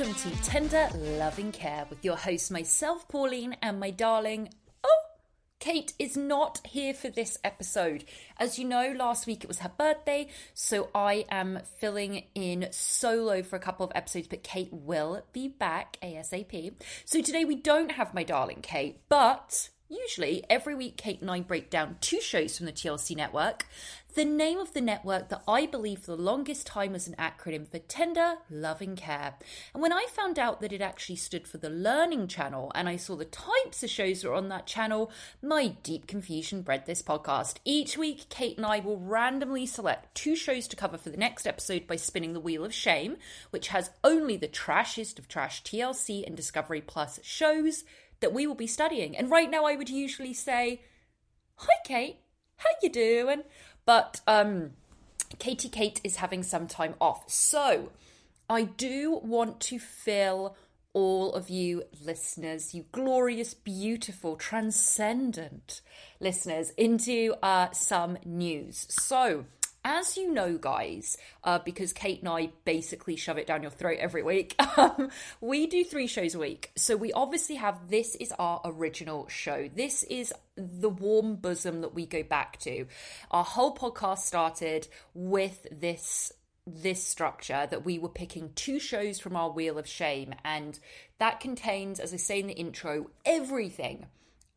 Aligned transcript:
Welcome 0.00 0.30
to 0.30 0.42
Tender 0.42 0.88
Loving 1.18 1.52
Care 1.52 1.84
with 1.90 2.02
your 2.02 2.16
host, 2.16 2.50
myself, 2.50 3.06
Pauline, 3.06 3.54
and 3.60 3.78
my 3.78 3.90
darling. 3.90 4.48
Oh, 4.82 5.02
Kate 5.58 5.92
is 5.98 6.16
not 6.16 6.58
here 6.64 6.94
for 6.94 7.10
this 7.10 7.36
episode. 7.44 8.04
As 8.38 8.58
you 8.58 8.66
know, 8.66 8.94
last 8.96 9.26
week 9.26 9.44
it 9.44 9.48
was 9.48 9.58
her 9.58 9.70
birthday, 9.76 10.28
so 10.54 10.88
I 10.94 11.26
am 11.30 11.60
filling 11.80 12.24
in 12.34 12.68
solo 12.70 13.42
for 13.42 13.56
a 13.56 13.60
couple 13.60 13.84
of 13.84 13.92
episodes, 13.94 14.26
but 14.26 14.42
Kate 14.42 14.72
will 14.72 15.22
be 15.34 15.48
back 15.48 15.98
ASAP. 16.02 16.72
So 17.04 17.20
today 17.20 17.44
we 17.44 17.56
don't 17.56 17.92
have 17.92 18.14
my 18.14 18.22
darling 18.22 18.60
Kate, 18.62 19.00
but 19.10 19.68
Usually, 19.90 20.44
every 20.48 20.76
week, 20.76 20.96
Kate 20.96 21.20
and 21.20 21.28
I 21.28 21.40
break 21.40 21.68
down 21.68 21.96
two 22.00 22.20
shows 22.20 22.56
from 22.56 22.66
the 22.66 22.72
TLC 22.72 23.16
network. 23.16 23.66
The 24.14 24.24
name 24.24 24.58
of 24.58 24.72
the 24.72 24.80
network 24.80 25.30
that 25.30 25.42
I 25.48 25.66
believe 25.66 25.98
for 25.98 26.12
the 26.16 26.22
longest 26.22 26.64
time 26.64 26.92
was 26.92 27.08
an 27.08 27.16
acronym 27.18 27.66
for 27.66 27.80
Tender 27.80 28.36
Loving 28.48 28.94
Care. 28.94 29.34
And 29.74 29.82
when 29.82 29.92
I 29.92 30.06
found 30.08 30.38
out 30.38 30.60
that 30.60 30.72
it 30.72 30.80
actually 30.80 31.16
stood 31.16 31.48
for 31.48 31.58
the 31.58 31.70
Learning 31.70 32.28
Channel 32.28 32.70
and 32.72 32.88
I 32.88 32.94
saw 32.94 33.16
the 33.16 33.24
types 33.24 33.82
of 33.82 33.90
shows 33.90 34.22
that 34.22 34.28
were 34.28 34.34
on 34.34 34.48
that 34.50 34.68
channel, 34.68 35.10
my 35.42 35.74
deep 35.82 36.06
confusion 36.06 36.62
bred 36.62 36.86
this 36.86 37.02
podcast. 37.02 37.56
Each 37.64 37.98
week, 37.98 38.28
Kate 38.28 38.56
and 38.56 38.66
I 38.66 38.78
will 38.78 38.98
randomly 38.98 39.66
select 39.66 40.14
two 40.14 40.36
shows 40.36 40.68
to 40.68 40.76
cover 40.76 40.98
for 40.98 41.10
the 41.10 41.16
next 41.16 41.48
episode 41.48 41.88
by 41.88 41.96
spinning 41.96 42.32
the 42.32 42.38
Wheel 42.38 42.64
of 42.64 42.72
Shame, 42.72 43.16
which 43.50 43.68
has 43.68 43.90
only 44.04 44.36
the 44.36 44.46
trashiest 44.46 45.18
of 45.18 45.26
trash 45.26 45.64
TLC 45.64 46.24
and 46.24 46.36
Discovery 46.36 46.80
Plus 46.80 47.18
shows 47.24 47.82
that 48.20 48.32
we 48.32 48.46
will 48.46 48.54
be 48.54 48.66
studying. 48.66 49.16
And 49.16 49.30
right 49.30 49.50
now 49.50 49.64
I 49.64 49.76
would 49.76 49.90
usually 49.90 50.34
say, 50.34 50.82
"Hi 51.56 51.74
Kate, 51.84 52.16
how 52.56 52.70
you 52.82 52.88
doing?" 52.88 53.42
But 53.84 54.20
um 54.26 54.72
Katie 55.38 55.68
Kate 55.68 56.00
is 56.02 56.16
having 56.16 56.42
some 56.42 56.66
time 56.66 56.94
off. 57.00 57.30
So, 57.30 57.90
I 58.48 58.64
do 58.64 59.20
want 59.22 59.60
to 59.60 59.78
fill 59.78 60.56
all 60.92 61.32
of 61.34 61.48
you 61.48 61.84
listeners, 62.04 62.74
you 62.74 62.84
glorious, 62.90 63.54
beautiful, 63.54 64.34
transcendent 64.36 65.80
listeners, 66.18 66.70
into 66.70 67.34
uh, 67.42 67.70
some 67.70 68.18
news. 68.24 68.86
So, 68.90 69.46
as 69.84 70.16
you 70.16 70.32
know, 70.32 70.58
guys, 70.58 71.16
uh, 71.44 71.58
because 71.58 71.92
Kate 71.92 72.20
and 72.20 72.28
I 72.28 72.50
basically 72.64 73.16
shove 73.16 73.38
it 73.38 73.46
down 73.46 73.62
your 73.62 73.70
throat 73.70 73.98
every 73.98 74.22
week, 74.22 74.54
um, 74.78 75.10
we 75.40 75.66
do 75.66 75.84
three 75.84 76.06
shows 76.06 76.34
a 76.34 76.38
week. 76.38 76.70
So 76.76 76.96
we 76.96 77.12
obviously 77.12 77.56
have 77.56 77.88
this 77.88 78.14
is 78.16 78.32
our 78.38 78.60
original 78.64 79.26
show. 79.28 79.68
This 79.74 80.02
is 80.04 80.32
the 80.56 80.90
warm 80.90 81.36
bosom 81.36 81.80
that 81.80 81.94
we 81.94 82.06
go 82.06 82.22
back 82.22 82.58
to. 82.60 82.86
Our 83.30 83.44
whole 83.44 83.74
podcast 83.74 84.18
started 84.18 84.88
with 85.14 85.66
this 85.70 86.32
this 86.66 87.02
structure 87.02 87.66
that 87.68 87.84
we 87.84 87.98
were 87.98 88.08
picking 88.08 88.52
two 88.54 88.78
shows 88.78 89.18
from 89.18 89.34
our 89.34 89.50
wheel 89.50 89.78
of 89.78 89.88
shame 89.88 90.32
and 90.44 90.78
that 91.18 91.40
contains 91.40 91.98
as 91.98 92.12
i 92.12 92.16
say 92.16 92.38
in 92.38 92.46
the 92.46 92.52
intro 92.52 93.10
everything 93.24 94.06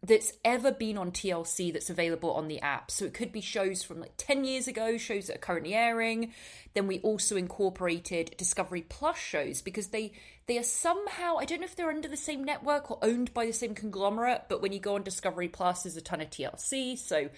that's 0.04 0.34
ever 0.44 0.72
been 0.72 0.98
on 0.98 1.12
TLC 1.12 1.72
that's 1.72 1.90
available 1.90 2.32
on 2.34 2.50
the 2.50 2.60
app. 2.60 2.92
So 2.92 3.06
it 3.06 3.14
could 3.14 3.32
be 3.32 3.40
shows 3.40 3.84
from 3.84 4.02
like 4.02 4.14
10 4.18 4.44
years 4.44 4.68
ago, 4.68 4.98
shows 4.98 5.28
that 5.28 5.38
are 5.38 5.40
currently 5.40 5.74
airing. 5.74 6.34
Then 6.74 6.88
we 6.88 7.00
also 7.00 7.38
incorporated 7.38 8.36
Discovery 8.38 8.82
Plus 8.82 9.18
shows 9.18 9.62
because 9.62 9.88
they 9.88 10.12
they 10.46 10.58
are 10.58 10.64
somehow 10.64 11.38
I 11.38 11.46
don't 11.46 11.62
know 11.62 11.66
if 11.66 11.76
they're 11.78 11.90
under 11.90 12.10
the 12.10 12.18
same 12.18 12.44
network 12.44 12.92
or 12.92 13.00
owned 13.02 13.34
by 13.34 13.46
the 13.46 13.54
same 13.54 13.74
conglomerate, 13.74 14.44
but 14.50 14.62
when 14.62 14.74
you 14.74 14.80
go 14.80 14.96
on 14.96 15.04
Discovery 15.04 15.48
Plus 15.48 15.84
there's 15.84 15.96
a 15.96 16.02
ton 16.02 16.20
of 16.20 16.30
TLC. 16.30 16.98
So 16.98 17.30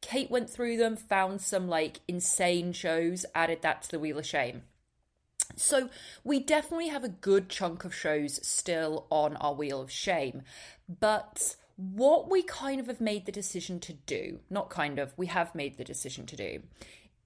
Kate 0.00 0.30
went 0.30 0.48
through 0.48 0.76
them, 0.76 0.96
found 0.96 1.40
some 1.40 1.68
like 1.68 2.00
insane 2.06 2.72
shows, 2.72 3.26
added 3.34 3.62
that 3.62 3.82
to 3.82 3.90
the 3.90 3.98
Wheel 3.98 4.18
of 4.18 4.26
Shame. 4.26 4.62
So 5.56 5.90
we 6.22 6.38
definitely 6.38 6.88
have 6.88 7.04
a 7.04 7.08
good 7.08 7.48
chunk 7.48 7.84
of 7.84 7.94
shows 7.94 8.46
still 8.46 9.06
on 9.10 9.36
our 9.36 9.54
Wheel 9.54 9.80
of 9.80 9.90
Shame, 9.90 10.42
but 10.88 11.56
what 11.90 12.30
we 12.30 12.42
kind 12.42 12.80
of 12.80 12.86
have 12.86 13.00
made 13.00 13.26
the 13.26 13.32
decision 13.32 13.80
to 13.80 13.92
do, 13.92 14.40
not 14.48 14.70
kind 14.70 14.98
of, 14.98 15.12
we 15.16 15.26
have 15.26 15.54
made 15.54 15.76
the 15.76 15.84
decision 15.84 16.26
to 16.26 16.36
do, 16.36 16.62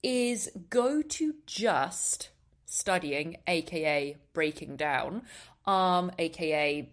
is 0.03 0.51
go 0.71 1.03
to 1.03 1.35
just 1.47 2.31
studying, 2.65 3.37
aka 3.47 4.17
breaking 4.33 4.77
down, 4.77 5.23
um, 5.67 6.11
aka 6.19 6.89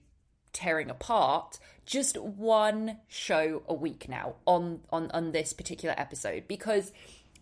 tearing 0.52 0.90
apart, 0.90 1.60
just 1.86 2.18
one 2.18 2.98
show 3.08 3.64
a 3.68 3.74
week 3.74 4.08
now 4.10 4.36
on 4.46 4.82
on 4.92 5.10
on 5.12 5.32
this 5.32 5.54
particular 5.54 5.96
episode. 5.98 6.48
Because 6.48 6.92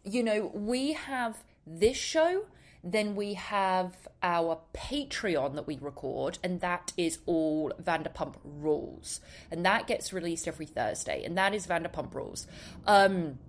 you 0.03 0.23
know 0.23 0.51
we 0.53 0.93
have 0.93 1.43
this 1.65 1.97
show 1.97 2.45
then 2.83 3.15
we 3.15 3.35
have 3.35 3.95
our 4.23 4.59
Patreon 4.73 5.55
that 5.55 5.67
we 5.67 5.77
record, 5.79 6.39
and 6.43 6.61
that 6.61 6.93
is 6.97 7.19
all 7.25 7.71
Vanderpump 7.81 8.35
Rules. 8.43 9.21
And 9.51 9.65
that 9.65 9.87
gets 9.87 10.11
released 10.13 10.47
every 10.47 10.65
Thursday, 10.65 11.23
and 11.23 11.37
that 11.37 11.53
is 11.53 11.67
Vanderpump 11.67 12.13
Rules. 12.13 12.47
Um, 12.87 13.39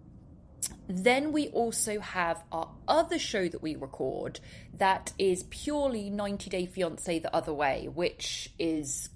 then 0.88 1.32
we 1.32 1.48
also 1.48 2.00
have 2.00 2.42
our 2.52 2.70
other 2.86 3.18
show 3.18 3.48
that 3.48 3.62
we 3.62 3.74
record 3.74 4.40
that 4.74 5.12
is 5.18 5.44
purely 5.44 6.10
90 6.10 6.50
Day 6.50 6.66
Fiance 6.66 7.18
the 7.18 7.34
other 7.34 7.52
way, 7.52 7.88
which 7.92 8.50
is 8.58 9.10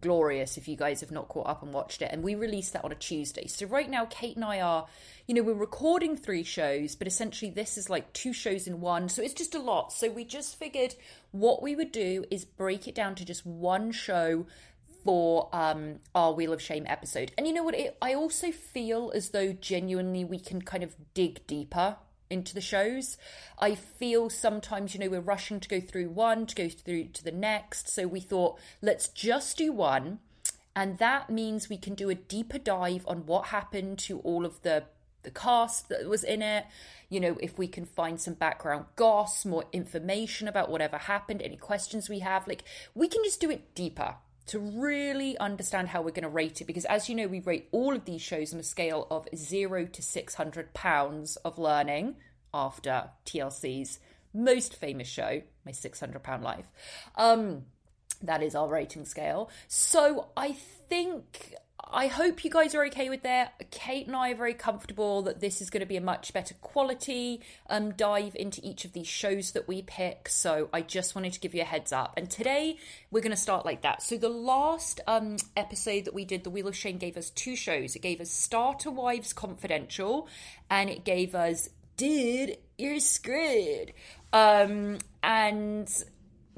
glorious 0.00 0.56
if 0.56 0.68
you 0.68 0.76
guys 0.76 1.00
have 1.00 1.10
not 1.10 1.28
caught 1.28 1.46
up 1.46 1.62
and 1.62 1.72
watched 1.72 2.02
it. 2.02 2.10
And 2.12 2.22
we 2.22 2.34
released 2.34 2.72
that 2.72 2.84
on 2.84 2.92
a 2.92 2.96
Tuesday. 2.96 3.46
So 3.46 3.66
right 3.66 3.88
now, 3.88 4.06
Kate 4.06 4.36
and 4.36 4.44
I 4.44 4.60
are, 4.60 4.86
you 5.26 5.34
know, 5.34 5.42
we're 5.42 5.54
recording 5.54 6.16
three 6.16 6.44
shows, 6.44 6.94
but 6.94 7.06
essentially 7.06 7.50
this 7.50 7.78
is 7.78 7.90
like 7.90 8.12
two 8.12 8.32
shows 8.32 8.66
in 8.66 8.80
one. 8.80 9.08
So 9.08 9.22
it's 9.22 9.34
just 9.34 9.54
a 9.54 9.60
lot. 9.60 9.92
So 9.92 10.10
we 10.10 10.24
just 10.24 10.58
figured 10.58 10.94
what 11.32 11.62
we 11.62 11.74
would 11.76 11.92
do 11.92 12.24
is 12.30 12.44
break 12.44 12.88
it 12.88 12.94
down 12.94 13.14
to 13.16 13.24
just 13.24 13.44
one 13.44 13.92
show 13.92 14.46
for 15.04 15.48
um, 15.52 16.00
our 16.14 16.32
Wheel 16.32 16.52
of 16.52 16.60
Shame 16.60 16.84
episode. 16.88 17.32
And 17.38 17.46
you 17.46 17.52
know 17.52 17.62
what? 17.62 17.74
It, 17.74 17.96
I 18.02 18.14
also 18.14 18.50
feel 18.50 19.12
as 19.14 19.30
though 19.30 19.52
genuinely 19.52 20.24
we 20.24 20.38
can 20.38 20.62
kind 20.62 20.82
of 20.82 20.96
dig 21.14 21.46
deeper 21.46 21.96
into 22.30 22.54
the 22.54 22.60
shows. 22.60 23.16
I 23.58 23.74
feel 23.74 24.30
sometimes, 24.30 24.94
you 24.94 25.00
know, 25.00 25.08
we're 25.08 25.20
rushing 25.20 25.60
to 25.60 25.68
go 25.68 25.80
through 25.80 26.10
one, 26.10 26.46
to 26.46 26.54
go 26.54 26.68
through 26.68 27.04
to 27.08 27.24
the 27.24 27.32
next. 27.32 27.88
So 27.88 28.06
we 28.06 28.20
thought, 28.20 28.58
let's 28.82 29.08
just 29.08 29.58
do 29.58 29.72
one. 29.72 30.20
And 30.74 30.98
that 30.98 31.30
means 31.30 31.68
we 31.68 31.78
can 31.78 31.94
do 31.94 32.08
a 32.08 32.14
deeper 32.14 32.58
dive 32.58 33.04
on 33.08 33.26
what 33.26 33.46
happened 33.46 33.98
to 34.00 34.20
all 34.20 34.44
of 34.46 34.62
the 34.62 34.84
the 35.24 35.30
cast 35.32 35.88
that 35.88 36.08
was 36.08 36.22
in 36.22 36.42
it. 36.42 36.64
You 37.08 37.20
know, 37.20 37.38
if 37.40 37.58
we 37.58 37.66
can 37.66 37.84
find 37.84 38.20
some 38.20 38.34
background 38.34 38.84
goss, 38.96 39.44
more 39.44 39.64
information 39.72 40.46
about 40.46 40.70
whatever 40.70 40.96
happened, 40.96 41.42
any 41.42 41.56
questions 41.56 42.08
we 42.08 42.20
have, 42.20 42.46
like 42.46 42.62
we 42.94 43.08
can 43.08 43.24
just 43.24 43.40
do 43.40 43.50
it 43.50 43.74
deeper 43.74 44.14
to 44.48 44.58
really 44.58 45.38
understand 45.38 45.88
how 45.88 46.00
we're 46.00 46.10
going 46.10 46.22
to 46.22 46.28
rate 46.28 46.60
it 46.60 46.66
because 46.66 46.84
as 46.86 47.08
you 47.08 47.14
know 47.14 47.26
we 47.26 47.40
rate 47.40 47.68
all 47.72 47.94
of 47.94 48.04
these 48.04 48.22
shows 48.22 48.52
on 48.52 48.60
a 48.60 48.64
scale 48.64 49.06
of 49.10 49.28
0 49.34 49.86
to 49.86 50.02
600 50.02 50.74
pounds 50.74 51.36
of 51.36 51.58
learning 51.58 52.16
after 52.52 53.10
TLC's 53.26 53.98
most 54.34 54.76
famous 54.76 55.08
show 55.08 55.42
my 55.64 55.72
600 55.72 56.22
pound 56.22 56.42
life. 56.42 56.66
Um 57.16 57.64
that 58.22 58.42
is 58.42 58.54
our 58.54 58.68
rating 58.68 59.04
scale. 59.04 59.50
So 59.68 60.28
i 60.36 60.52
think 60.52 61.54
I 61.90 62.06
hope 62.08 62.44
you 62.44 62.50
guys 62.50 62.74
are 62.74 62.84
okay 62.86 63.08
with 63.08 63.22
that. 63.22 63.70
Kate 63.70 64.06
and 64.06 64.14
I 64.14 64.32
are 64.32 64.34
very 64.34 64.52
comfortable 64.52 65.22
that 65.22 65.40
this 65.40 65.62
is 65.62 65.70
going 65.70 65.80
to 65.80 65.86
be 65.86 65.96
a 65.96 66.02
much 66.02 66.34
better 66.34 66.54
quality 66.60 67.40
um, 67.70 67.92
dive 67.92 68.36
into 68.36 68.60
each 68.62 68.84
of 68.84 68.92
these 68.92 69.06
shows 69.06 69.52
that 69.52 69.66
we 69.66 69.82
pick. 69.82 70.28
So 70.28 70.68
I 70.72 70.82
just 70.82 71.14
wanted 71.14 71.32
to 71.32 71.40
give 71.40 71.54
you 71.54 71.62
a 71.62 71.64
heads 71.64 71.90
up. 71.92 72.14
And 72.16 72.30
today 72.30 72.76
we're 73.10 73.22
going 73.22 73.30
to 73.30 73.36
start 73.36 73.64
like 73.64 73.82
that. 73.82 74.02
So 74.02 74.18
the 74.18 74.28
last 74.28 75.00
um, 75.06 75.36
episode 75.56 76.04
that 76.04 76.14
we 76.14 76.26
did, 76.26 76.44
The 76.44 76.50
Wheel 76.50 76.68
of 76.68 76.76
Shame, 76.76 76.98
gave 76.98 77.16
us 77.16 77.30
two 77.30 77.56
shows. 77.56 77.96
It 77.96 78.00
gave 78.00 78.20
us 78.20 78.30
Starter 78.30 78.90
Wives 78.90 79.32
Confidential 79.32 80.28
and 80.68 80.90
it 80.90 81.04
gave 81.04 81.34
us 81.34 81.70
Dude, 81.96 82.58
You're 82.76 83.00
Screwed. 83.00 83.94
Um, 84.32 84.98
and 85.22 85.90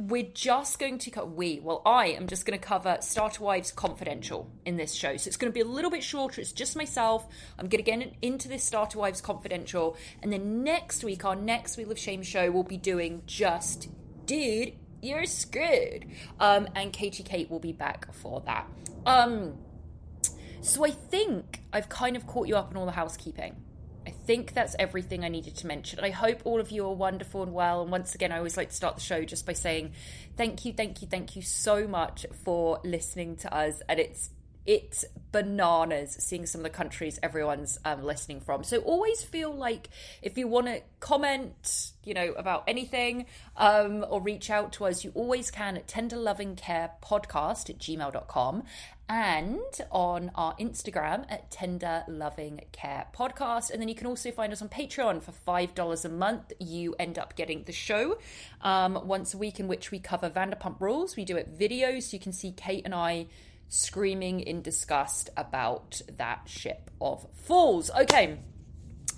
we're 0.09 0.31
just 0.33 0.79
going 0.79 0.97
to 0.97 1.11
cover 1.11 1.27
we 1.27 1.61
well 1.61 1.83
i 1.85 2.07
am 2.07 2.27
just 2.27 2.47
going 2.47 2.59
to 2.59 2.65
cover 2.65 2.97
starter 3.01 3.45
wives 3.45 3.71
confidential 3.71 4.51
in 4.65 4.77
this 4.77 4.95
show. 4.95 5.17
So 5.17 5.29
it's 5.29 5.37
going 5.37 5.53
to 5.53 5.55
be 5.55 5.61
a 5.61 5.71
little 5.71 5.91
bit 5.91 6.03
shorter 6.03 6.41
it's 6.41 6.53
just 6.53 6.75
myself. 6.75 7.27
I'm 7.59 7.69
going 7.69 7.85
to 7.85 7.91
get 7.91 8.15
into 8.23 8.49
this 8.49 8.65
starter 8.65 8.99
wives 8.99 9.21
confidential 9.21 9.97
and 10.23 10.33
then 10.33 10.65
next 10.65 11.05
week 11.05 11.25
our 11.25 11.37
next 11.37 11.77
wheel 11.77 11.91
of 11.91 11.99
shame 11.99 12.23
show 12.23 12.51
will 12.51 12.63
be 12.63 12.79
doing 12.79 13.23
just 13.27 13.89
dude 14.25 14.73
you're 15.03 15.27
screwed. 15.27 16.07
Um 16.39 16.69
and 16.75 16.93
katie 16.93 17.23
kate 17.23 17.51
will 17.51 17.61
be 17.61 17.73
back 17.73 18.13
for 18.15 18.41
that. 18.47 18.67
Um 19.05 19.59
so 20.63 20.85
i 20.85 20.91
think 20.91 21.63
i've 21.73 21.89
kind 21.89 22.17
of 22.17 22.27
caught 22.27 22.47
you 22.47 22.55
up 22.55 22.71
on 22.71 22.77
all 22.77 22.85
the 22.85 22.93
housekeeping 22.93 23.57
I 24.11 24.13
think 24.13 24.55
that's 24.55 24.75
everything 24.77 25.25
I 25.25 25.29
needed 25.29 25.55
to 25.59 25.69
mention. 25.69 26.01
I 26.01 26.11
hope 26.11 26.41
all 26.43 26.59
of 26.59 26.73
you 26.73 26.85
are 26.85 26.93
wonderful 26.93 27.45
and 27.45 27.53
well. 27.53 27.81
And 27.81 27.93
once 27.93 28.17
again, 28.17 28.33
I 28.33 28.39
always 28.39 28.57
like 28.57 28.71
to 28.71 28.75
start 28.75 28.97
the 28.97 29.01
show 29.01 29.23
just 29.25 29.47
by 29.47 29.53
saying 29.53 29.93
thank 30.37 30.65
you, 30.65 30.73
thank 30.73 31.01
you, 31.01 31.07
thank 31.07 31.37
you 31.37 31.43
so 31.43 31.87
much 31.87 32.27
for 32.45 32.81
listening 32.83 33.37
to 33.37 33.55
us. 33.55 33.81
And 33.89 34.01
it's 34.01 34.31
it's 34.67 35.05
bananas 35.33 36.17
seeing 36.19 36.45
some 36.45 36.61
of 36.61 36.63
the 36.65 36.71
countries 36.71 37.21
everyone's 37.23 37.79
um, 37.85 38.03
listening 38.03 38.41
from. 38.41 38.65
So 38.65 38.79
always 38.79 39.23
feel 39.23 39.55
like 39.55 39.89
if 40.23 40.37
you 40.37 40.49
want 40.49 40.67
to 40.67 40.83
comment, 40.99 41.93
you 42.05 42.15
know, 42.15 42.33
about 42.33 42.65
anything 42.67 43.27
um, 43.57 44.05
or 44.09 44.21
reach 44.21 44.51
out 44.51 44.73
to 44.75 44.87
us, 44.87 45.05
you 45.05 45.13
always 45.15 45.51
can 45.51 45.77
at 45.77 45.87
tenderlovingcarepodcast 45.87 47.71
at 47.71 47.79
gmail.com 47.79 48.65
and 49.11 49.59
on 49.91 50.31
our 50.37 50.55
Instagram 50.59 51.25
at 51.29 51.51
Tender 51.51 52.05
Loving 52.07 52.61
Care 52.71 53.07
Podcast. 53.13 53.73
And 53.73 53.83
then 53.83 53.89
you 53.89 53.95
can 53.97 54.07
also 54.07 54.31
find 54.31 54.53
us 54.53 54.63
on 54.63 54.69
Patreon 54.69 55.21
for 55.21 55.33
$5 55.33 56.05
a 56.05 56.09
month. 56.09 56.53
You 56.61 56.95
end 56.97 57.19
up 57.19 57.35
getting 57.35 57.65
the 57.65 57.73
show 57.73 58.19
um, 58.61 59.09
once 59.09 59.35
a 59.35 59.39
week 59.39 59.59
in 59.59 59.67
which 59.67 59.91
we 59.91 59.99
cover 59.99 60.31
Vanderpump 60.31 60.81
Rules. 60.81 61.17
We 61.17 61.25
do 61.25 61.37
it 61.37 61.59
videos 61.59 62.05
so 62.05 62.17
you 62.17 62.21
can 62.21 62.33
see 62.33 62.53
Kate 62.53 62.83
and 62.85 62.95
I 62.95 63.27
screaming 63.69 64.41
in 64.41 64.63
disgust 64.63 65.29
about 65.37 66.01
that 66.17 66.43
ship 66.47 66.89
of 67.01 67.27
fools. 67.35 67.91
Okay. 67.91 68.39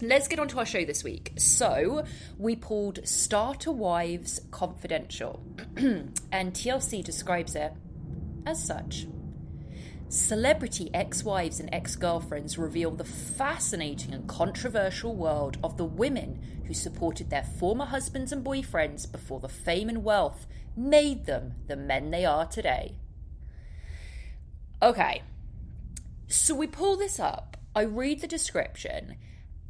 Let's 0.00 0.26
get 0.26 0.38
on 0.38 0.48
to 0.48 0.58
our 0.58 0.66
show 0.66 0.86
this 0.86 1.04
week. 1.04 1.34
So, 1.36 2.04
we 2.36 2.56
pulled 2.56 3.06
Starter 3.06 3.70
Wives 3.70 4.40
Confidential, 4.50 5.40
and 5.76 6.52
TLC 6.52 7.04
describes 7.04 7.54
it 7.54 7.72
as 8.44 8.66
such. 8.66 9.06
Celebrity 10.12 10.90
ex 10.92 11.24
wives 11.24 11.58
and 11.58 11.70
ex 11.72 11.96
girlfriends 11.96 12.58
reveal 12.58 12.90
the 12.90 13.02
fascinating 13.02 14.12
and 14.12 14.28
controversial 14.28 15.16
world 15.16 15.56
of 15.64 15.78
the 15.78 15.86
women 15.86 16.62
who 16.66 16.74
supported 16.74 17.30
their 17.30 17.42
former 17.42 17.86
husbands 17.86 18.30
and 18.30 18.44
boyfriends 18.44 19.10
before 19.10 19.40
the 19.40 19.48
fame 19.48 19.88
and 19.88 20.04
wealth 20.04 20.46
made 20.76 21.24
them 21.24 21.54
the 21.66 21.76
men 21.76 22.10
they 22.10 22.26
are 22.26 22.44
today. 22.44 22.98
Okay, 24.82 25.22
so 26.28 26.54
we 26.54 26.66
pull 26.66 26.98
this 26.98 27.18
up, 27.18 27.56
I 27.74 27.80
read 27.84 28.20
the 28.20 28.26
description, 28.26 29.16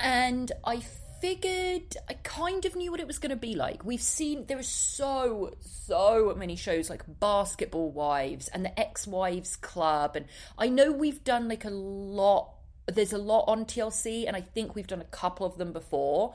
and 0.00 0.50
I 0.64 0.82
figured 1.22 1.96
I 2.08 2.14
kind 2.14 2.64
of 2.64 2.74
knew 2.74 2.90
what 2.90 2.98
it 2.98 3.06
was 3.06 3.20
going 3.20 3.30
to 3.30 3.36
be 3.36 3.54
like. 3.54 3.84
We've 3.84 4.02
seen 4.02 4.46
there 4.46 4.58
are 4.58 4.64
so 4.64 5.52
so 5.60 6.34
many 6.36 6.56
shows 6.56 6.90
like 6.90 7.04
Basketball 7.20 7.92
Wives 7.92 8.48
and 8.48 8.64
the 8.64 8.78
Ex 8.78 9.06
Wives 9.06 9.54
Club, 9.54 10.16
and 10.16 10.26
I 10.58 10.68
know 10.68 10.90
we've 10.90 11.22
done 11.22 11.48
like 11.48 11.64
a 11.64 11.70
lot. 11.70 12.54
There's 12.86 13.12
a 13.12 13.18
lot 13.18 13.44
on 13.46 13.66
TLC, 13.66 14.26
and 14.26 14.36
I 14.36 14.40
think 14.40 14.74
we've 14.74 14.88
done 14.88 15.00
a 15.00 15.04
couple 15.04 15.46
of 15.46 15.58
them 15.58 15.72
before. 15.72 16.34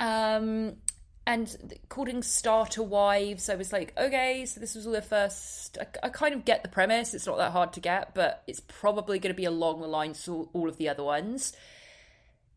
Um, 0.00 0.78
and 1.24 1.74
calling 1.88 2.24
starter 2.24 2.82
wives, 2.82 3.48
I 3.48 3.54
was 3.54 3.72
like, 3.72 3.94
okay, 3.96 4.44
so 4.44 4.58
this 4.58 4.74
was 4.74 4.88
all 4.88 4.92
the 4.92 5.02
first. 5.02 5.78
I, 5.80 6.06
I, 6.06 6.08
kind 6.08 6.34
of 6.34 6.44
get 6.44 6.64
the 6.64 6.68
premise. 6.68 7.14
It's 7.14 7.26
not 7.28 7.38
that 7.38 7.52
hard 7.52 7.72
to 7.74 7.80
get, 7.80 8.12
but 8.12 8.42
it's 8.48 8.60
probably 8.60 9.20
going 9.20 9.32
to 9.32 9.36
be 9.36 9.44
along 9.44 9.82
the 9.82 9.86
lines 9.86 10.26
of 10.26 10.48
all 10.52 10.68
of 10.68 10.78
the 10.78 10.88
other 10.88 11.04
ones. 11.04 11.52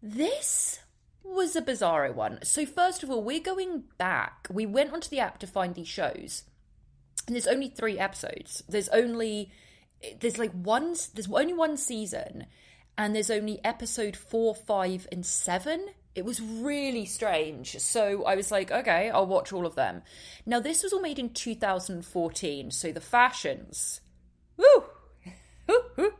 This 0.01 0.79
was 1.23 1.55
a 1.55 1.61
bizarre 1.61 2.11
one. 2.11 2.39
So, 2.43 2.65
first 2.65 3.03
of 3.03 3.09
all, 3.09 3.23
we're 3.23 3.39
going 3.39 3.83
back. 3.97 4.47
We 4.49 4.65
went 4.65 4.93
onto 4.93 5.09
the 5.09 5.19
app 5.19 5.39
to 5.39 5.47
find 5.47 5.75
these 5.75 5.87
shows, 5.87 6.43
and 7.27 7.35
there's 7.35 7.47
only 7.47 7.69
three 7.69 7.97
episodes. 7.99 8.63
There's 8.67 8.89
only. 8.89 9.51
There's 10.19 10.37
like 10.37 10.53
one. 10.53 10.95
There's 11.13 11.31
only 11.31 11.53
one 11.53 11.77
season, 11.77 12.45
and 12.97 13.15
there's 13.15 13.31
only 13.31 13.59
episode 13.63 14.15
four, 14.15 14.55
five, 14.55 15.07
and 15.11 15.25
seven 15.25 15.89
it 16.15 16.25
was 16.25 16.41
really 16.41 17.05
strange. 17.05 17.79
So 17.79 18.25
I 18.25 18.35
was 18.35 18.51
like, 18.51 18.71
okay, 18.71 19.09
I'll 19.09 19.25
watch 19.25 19.53
all 19.53 19.65
of 19.65 19.75
them. 19.75 20.01
Now, 20.45 20.59
this 20.59 20.83
was 20.83 20.91
all 20.91 21.01
made 21.01 21.17
in 21.17 21.29
2014, 21.29 22.71
so 22.71 22.91
the 22.91 22.99
fashions, 22.99 24.01
woo, 24.57 24.83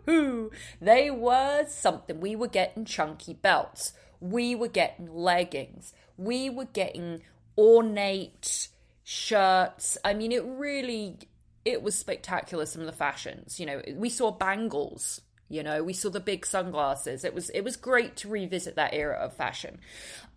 they 0.82 1.12
were 1.12 1.66
something. 1.68 2.22
We 2.22 2.36
were 2.36 2.48
getting 2.48 2.86
chunky 2.86 3.34
belts, 3.34 3.94
we 4.20 4.56
were 4.56 4.68
getting 4.68 5.14
leggings, 5.14 5.94
we 6.18 6.50
were 6.50 6.66
getting 6.66 7.22
ornate 7.58 8.70
shirts. 9.04 9.98
I 10.04 10.14
mean, 10.14 10.32
it 10.32 10.44
really. 10.46 11.18
It 11.66 11.84
was 11.84 11.96
spectacular. 11.96 12.66
Some 12.66 12.82
of 12.82 12.88
the 12.88 12.94
fashions, 12.94 13.60
you 13.60 13.66
know, 13.66 13.82
we 13.96 14.10
saw 14.10 14.32
bangles 14.32 15.22
you 15.50 15.64
know 15.64 15.84
we 15.84 15.94
saw 15.94 16.10
the 16.10 16.20
big 16.20 16.46
sunglasses 16.46 17.26
it 17.26 17.34
was 17.34 17.50
it 17.50 17.62
was 17.62 17.76
great 17.76 18.16
to 18.16 18.30
revisit 18.30 18.76
that 18.76 18.94
era 18.94 19.18
of 19.18 19.34
fashion 19.34 19.80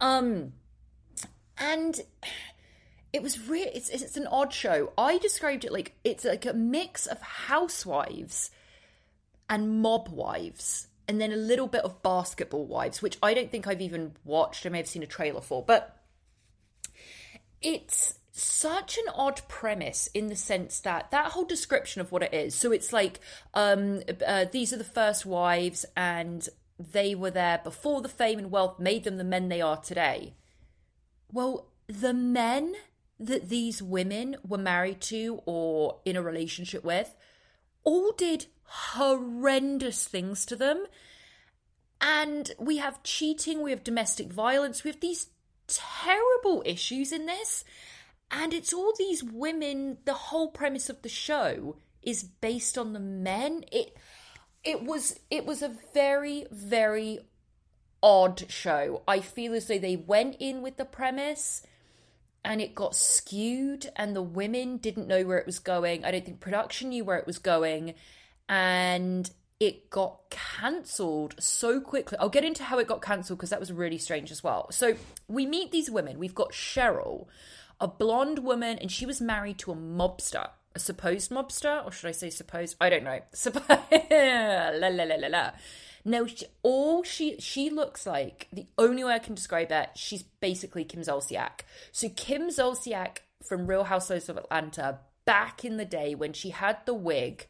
um 0.00 0.52
and 1.58 2.00
it 3.12 3.22
was 3.22 3.46
really 3.48 3.70
it's, 3.70 3.90
it's 3.90 4.16
an 4.16 4.26
odd 4.26 4.52
show 4.52 4.92
i 4.96 5.18
described 5.18 5.64
it 5.64 5.72
like 5.72 5.94
it's 6.02 6.24
like 6.24 6.46
a 6.46 6.54
mix 6.54 7.06
of 7.06 7.20
housewives 7.20 8.50
and 9.48 9.82
mob 9.82 10.08
wives 10.08 10.88
and 11.08 11.20
then 11.20 11.32
a 11.32 11.36
little 11.36 11.66
bit 11.66 11.82
of 11.82 12.02
basketball 12.02 12.66
wives 12.66 13.02
which 13.02 13.18
i 13.22 13.34
don't 13.34 13.50
think 13.50 13.66
i've 13.66 13.80
even 13.80 14.12
watched. 14.24 14.66
I 14.66 14.68
may 14.68 14.78
have 14.78 14.86
seen 14.86 15.02
a 15.02 15.06
trailer 15.06 15.40
for 15.40 15.64
but 15.64 15.98
it's 17.60 18.14
such 18.34 18.96
an 18.96 19.04
odd 19.14 19.42
premise 19.46 20.08
in 20.14 20.28
the 20.28 20.36
sense 20.36 20.80
that 20.80 21.10
that 21.10 21.32
whole 21.32 21.44
description 21.44 22.00
of 22.00 22.10
what 22.10 22.22
it 22.22 22.32
is 22.32 22.54
so 22.54 22.72
it's 22.72 22.92
like 22.92 23.20
um 23.54 24.00
uh, 24.26 24.46
these 24.50 24.72
are 24.72 24.78
the 24.78 24.84
first 24.84 25.26
wives 25.26 25.84
and 25.96 26.48
they 26.90 27.14
were 27.14 27.30
there 27.30 27.60
before 27.62 28.00
the 28.00 28.08
fame 28.08 28.38
and 28.38 28.50
wealth 28.50 28.78
made 28.78 29.04
them 29.04 29.16
the 29.16 29.24
men 29.24 29.48
they 29.48 29.60
are 29.60 29.76
today. 29.76 30.34
Well 31.30 31.68
the 31.86 32.14
men 32.14 32.74
that 33.20 33.48
these 33.48 33.82
women 33.82 34.36
were 34.46 34.58
married 34.58 35.00
to 35.00 35.42
or 35.46 36.00
in 36.04 36.16
a 36.16 36.22
relationship 36.22 36.82
with 36.82 37.14
all 37.84 38.12
did 38.12 38.46
horrendous 38.64 40.06
things 40.06 40.46
to 40.46 40.56
them. 40.56 40.86
And 42.00 42.50
we 42.58 42.78
have 42.78 43.02
cheating, 43.02 43.62
we 43.62 43.70
have 43.70 43.84
domestic 43.84 44.32
violence, 44.32 44.82
we 44.82 44.90
have 44.90 45.00
these 45.00 45.28
terrible 45.66 46.62
issues 46.66 47.12
in 47.12 47.26
this. 47.26 47.64
And 48.30 48.54
it's 48.54 48.72
all 48.72 48.94
these 48.98 49.22
women, 49.22 49.98
the 50.04 50.14
whole 50.14 50.48
premise 50.48 50.88
of 50.88 51.02
the 51.02 51.08
show 51.08 51.76
is 52.02 52.24
based 52.24 52.76
on 52.78 52.92
the 52.92 53.00
men. 53.00 53.64
It 53.70 53.96
it 54.64 54.82
was 54.82 55.18
it 55.30 55.44
was 55.44 55.62
a 55.62 55.76
very, 55.92 56.46
very 56.50 57.20
odd 58.02 58.50
show. 58.50 59.02
I 59.06 59.20
feel 59.20 59.54
as 59.54 59.66
though 59.66 59.78
they 59.78 59.96
went 59.96 60.36
in 60.40 60.62
with 60.62 60.76
the 60.76 60.84
premise 60.84 61.64
and 62.44 62.60
it 62.60 62.74
got 62.74 62.96
skewed 62.96 63.90
and 63.94 64.16
the 64.16 64.22
women 64.22 64.78
didn't 64.78 65.06
know 65.06 65.24
where 65.24 65.38
it 65.38 65.46
was 65.46 65.60
going. 65.60 66.04
I 66.04 66.10
don't 66.10 66.24
think 66.24 66.40
production 66.40 66.88
knew 66.88 67.04
where 67.04 67.18
it 67.18 67.26
was 67.26 67.38
going 67.38 67.94
and 68.48 69.30
it 69.60 69.90
got 69.90 70.28
cancelled 70.30 71.36
so 71.38 71.80
quickly. 71.80 72.18
I'll 72.18 72.28
get 72.28 72.44
into 72.44 72.64
how 72.64 72.78
it 72.78 72.88
got 72.88 73.00
cancelled 73.00 73.38
because 73.38 73.50
that 73.50 73.60
was 73.60 73.72
really 73.72 73.98
strange 73.98 74.32
as 74.32 74.42
well. 74.42 74.70
So 74.72 74.94
we 75.28 75.46
meet 75.46 75.70
these 75.70 75.90
women. 75.90 76.18
We've 76.18 76.34
got 76.34 76.50
Cheryl, 76.50 77.26
a 77.80 77.86
blonde 77.86 78.40
woman, 78.40 78.78
and 78.78 78.90
she 78.90 79.06
was 79.06 79.20
married 79.20 79.58
to 79.58 79.70
a 79.70 79.76
mobster, 79.76 80.48
a 80.74 80.78
supposed 80.80 81.30
mobster, 81.30 81.84
or 81.84 81.92
should 81.92 82.08
I 82.08 82.12
say 82.12 82.28
supposed? 82.28 82.76
I 82.80 82.90
don't 82.90 83.04
know. 83.04 83.20
la 84.80 84.88
la 84.88 85.04
la 85.04 85.14
la 85.14 85.28
la. 85.28 85.50
No, 86.04 86.26
she, 86.26 86.46
all 86.64 87.04
she 87.04 87.38
she 87.38 87.70
looks 87.70 88.06
like 88.06 88.48
the 88.52 88.66
only 88.76 89.04
way 89.04 89.12
I 89.12 89.20
can 89.20 89.36
describe 89.36 89.68
that 89.68 89.96
she's 89.96 90.24
basically 90.24 90.84
Kim 90.84 91.02
Zolciak. 91.02 91.60
So 91.92 92.08
Kim 92.08 92.48
Zolciak 92.48 93.18
from 93.44 93.68
Real 93.68 93.84
Housewives 93.84 94.28
of 94.28 94.36
Atlanta 94.36 94.98
back 95.24 95.64
in 95.64 95.76
the 95.76 95.84
day 95.84 96.16
when 96.16 96.32
she 96.32 96.50
had 96.50 96.78
the 96.84 96.94
wig 96.94 97.46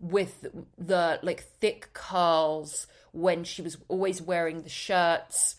with 0.00 0.46
the 0.76 1.18
like 1.22 1.42
thick 1.60 1.92
curls 1.92 2.86
when 3.12 3.44
she 3.44 3.62
was 3.62 3.76
always 3.88 4.22
wearing 4.22 4.62
the 4.62 4.68
shirts 4.68 5.56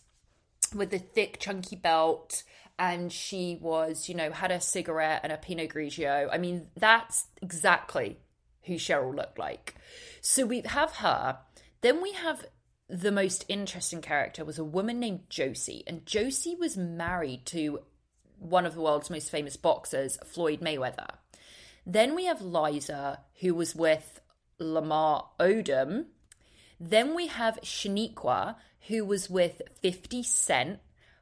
with 0.73 0.91
the 0.91 0.99
thick 0.99 1.39
chunky 1.39 1.75
belt. 1.75 2.43
And 2.77 3.11
she 3.11 3.57
was 3.59 4.07
you 4.07 4.15
know 4.15 4.31
had 4.31 4.51
a 4.51 4.61
cigarette 4.61 5.21
and 5.23 5.33
a 5.33 5.37
pinot 5.37 5.71
grigio. 5.71 6.29
I 6.31 6.37
mean 6.37 6.67
that's 6.77 7.27
exactly 7.41 8.19
who 8.63 8.75
cheryl 8.75 9.15
looked 9.15 9.37
like. 9.37 9.75
So 10.21 10.45
we 10.45 10.61
have 10.61 10.97
her. 10.97 11.39
Then 11.81 12.01
we 12.01 12.13
have 12.13 12.45
the 12.87 13.11
most 13.11 13.45
interesting 13.47 14.01
character 14.01 14.43
was 14.43 14.57
a 14.57 14.63
woman 14.63 14.99
named 14.99 15.29
josie. 15.29 15.83
And 15.85 16.05
josie 16.05 16.55
was 16.55 16.77
married 16.77 17.45
to 17.47 17.79
one 18.37 18.65
of 18.65 18.75
the 18.75 18.81
world's 18.81 19.09
most 19.09 19.29
famous 19.29 19.57
boxers 19.57 20.17
floyd 20.25 20.61
mayweather. 20.61 21.07
Then 21.85 22.15
we 22.15 22.25
have 22.25 22.41
liza 22.41 23.19
who 23.41 23.53
was 23.53 23.75
with 23.75 24.21
Lamar 24.59 25.29
Odom. 25.39 26.05
Then 26.79 27.15
we 27.15 27.27
have 27.27 27.59
Shaniqua, 27.63 28.55
who 28.87 29.05
was 29.05 29.29
with 29.29 29.61
50 29.81 30.23
Cent. 30.23 30.79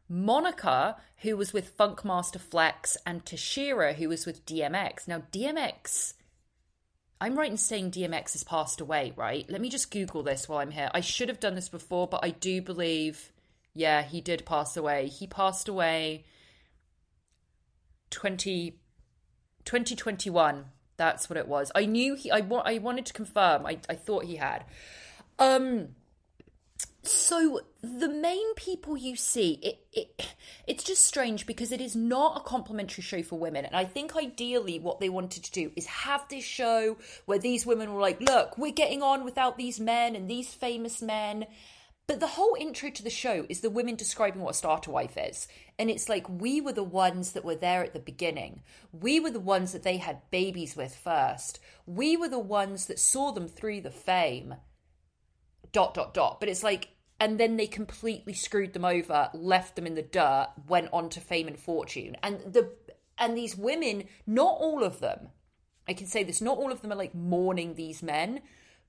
Monica, 0.09 0.95
who 1.17 1.35
was 1.35 1.51
with 1.51 1.77
Funkmaster 1.77 2.39
Flex, 2.39 2.97
and 3.05 3.25
Tashera, 3.25 3.95
who 3.95 4.09
was 4.09 4.25
with 4.25 4.45
DMX. 4.45 5.07
Now, 5.07 5.23
DMX, 5.31 6.13
I'm 7.19 7.37
right 7.37 7.51
in 7.51 7.57
saying 7.57 7.91
DMX 7.91 8.33
has 8.33 8.43
passed 8.43 8.79
away, 8.79 9.13
right? 9.15 9.45
Let 9.49 9.59
me 9.59 9.69
just 9.69 9.91
Google 9.91 10.23
this 10.23 10.47
while 10.47 10.59
I'm 10.59 10.71
here. 10.71 10.89
I 10.93 11.01
should 11.01 11.29
have 11.29 11.39
done 11.39 11.55
this 11.55 11.69
before, 11.69 12.07
but 12.07 12.23
I 12.23 12.29
do 12.29 12.61
believe, 12.61 13.31
yeah, 13.73 14.03
he 14.03 14.21
did 14.21 14.45
pass 14.45 14.77
away. 14.77 15.07
He 15.07 15.27
passed 15.27 15.67
away 15.67 16.25
20, 18.11 18.79
2021. 19.65 20.65
That's 20.97 21.29
what 21.29 21.37
it 21.37 21.47
was. 21.47 21.71
I 21.75 21.85
knew 21.85 22.15
he. 22.15 22.31
I 22.31 22.41
wa- 22.41 22.63
I 22.65 22.79
wanted 22.79 23.05
to 23.07 23.13
confirm. 23.13 23.65
I 23.65 23.79
I 23.87 23.95
thought 23.95 24.25
he 24.25 24.35
had. 24.35 24.65
Um. 25.39 25.89
So 27.03 27.61
the 27.81 28.09
main 28.09 28.53
people 28.55 28.97
you 28.97 29.15
see, 29.15 29.59
it, 29.63 29.79
it 29.93 30.27
it's 30.67 30.83
just 30.83 31.05
strange 31.05 31.45
because 31.45 31.71
it 31.71 31.79
is 31.79 31.95
not 31.95 32.35
a 32.37 32.41
complimentary 32.41 33.01
show 33.01 33.23
for 33.23 33.39
women. 33.39 33.63
And 33.63 33.75
I 33.75 33.85
think 33.85 34.17
ideally 34.17 34.77
what 34.77 34.99
they 34.99 35.07
wanted 35.07 35.45
to 35.45 35.51
do 35.51 35.71
is 35.77 35.85
have 35.85 36.27
this 36.27 36.43
show 36.43 36.97
where 37.25 37.39
these 37.39 37.65
women 37.65 37.93
were 37.93 38.01
like, 38.01 38.19
look, 38.19 38.57
we're 38.57 38.73
getting 38.73 39.01
on 39.01 39.23
without 39.23 39.57
these 39.57 39.79
men 39.79 40.17
and 40.17 40.29
these 40.29 40.53
famous 40.53 41.01
men. 41.01 41.45
But 42.07 42.21
the 42.21 42.27
whole 42.27 42.55
intro 42.57 42.89
to 42.89 43.03
the 43.03 43.09
show 43.09 43.45
is 43.49 43.59
the 43.59 43.69
women 43.69 43.95
describing 43.95 44.41
what 44.41 44.51
a 44.51 44.57
starter 44.57 44.91
wife 44.91 45.17
is. 45.17 45.49
And 45.77 45.89
it's 45.89 46.07
like 46.07 46.27
we 46.29 46.61
were 46.61 46.71
the 46.71 46.81
ones 46.81 47.33
that 47.33 47.43
were 47.43 47.55
there 47.55 47.83
at 47.83 47.93
the 47.93 47.99
beginning. 47.99 48.61
We 48.93 49.19
were 49.19 49.29
the 49.29 49.41
ones 49.41 49.73
that 49.73 49.83
they 49.83 49.97
had 49.97 50.21
babies 50.31 50.77
with 50.77 50.95
first. 50.95 51.59
We 51.85 52.15
were 52.15 52.29
the 52.29 52.39
ones 52.39 52.85
that 52.85 52.97
saw 52.97 53.33
them 53.33 53.49
through 53.49 53.81
the 53.81 53.91
fame. 53.91 54.55
Dot, 55.73 55.93
dot, 55.93 56.13
dot. 56.13 56.39
But 56.39 56.47
it's 56.47 56.63
like, 56.63 56.91
and 57.19 57.37
then 57.37 57.57
they 57.57 57.67
completely 57.67 58.33
screwed 58.33 58.71
them 58.71 58.85
over, 58.85 59.29
left 59.33 59.75
them 59.75 59.85
in 59.85 59.95
the 59.95 60.01
dirt, 60.01 60.47
went 60.65 60.87
on 60.93 61.09
to 61.09 61.19
fame 61.19 61.47
and 61.47 61.59
fortune. 61.59 62.15
And 62.23 62.39
the 62.53 62.71
and 63.17 63.35
these 63.35 63.57
women, 63.57 64.03
not 64.25 64.57
all 64.59 64.83
of 64.83 64.99
them, 64.99 65.29
I 65.87 65.93
can 65.93 66.05
say 66.05 66.23
this, 66.23 66.39
not 66.39 66.57
all 66.57 66.71
of 66.71 66.81
them 66.81 66.91
are 66.91 66.97
like 66.97 67.15
mourning 67.15 67.73
these 67.73 68.03
men, 68.03 68.41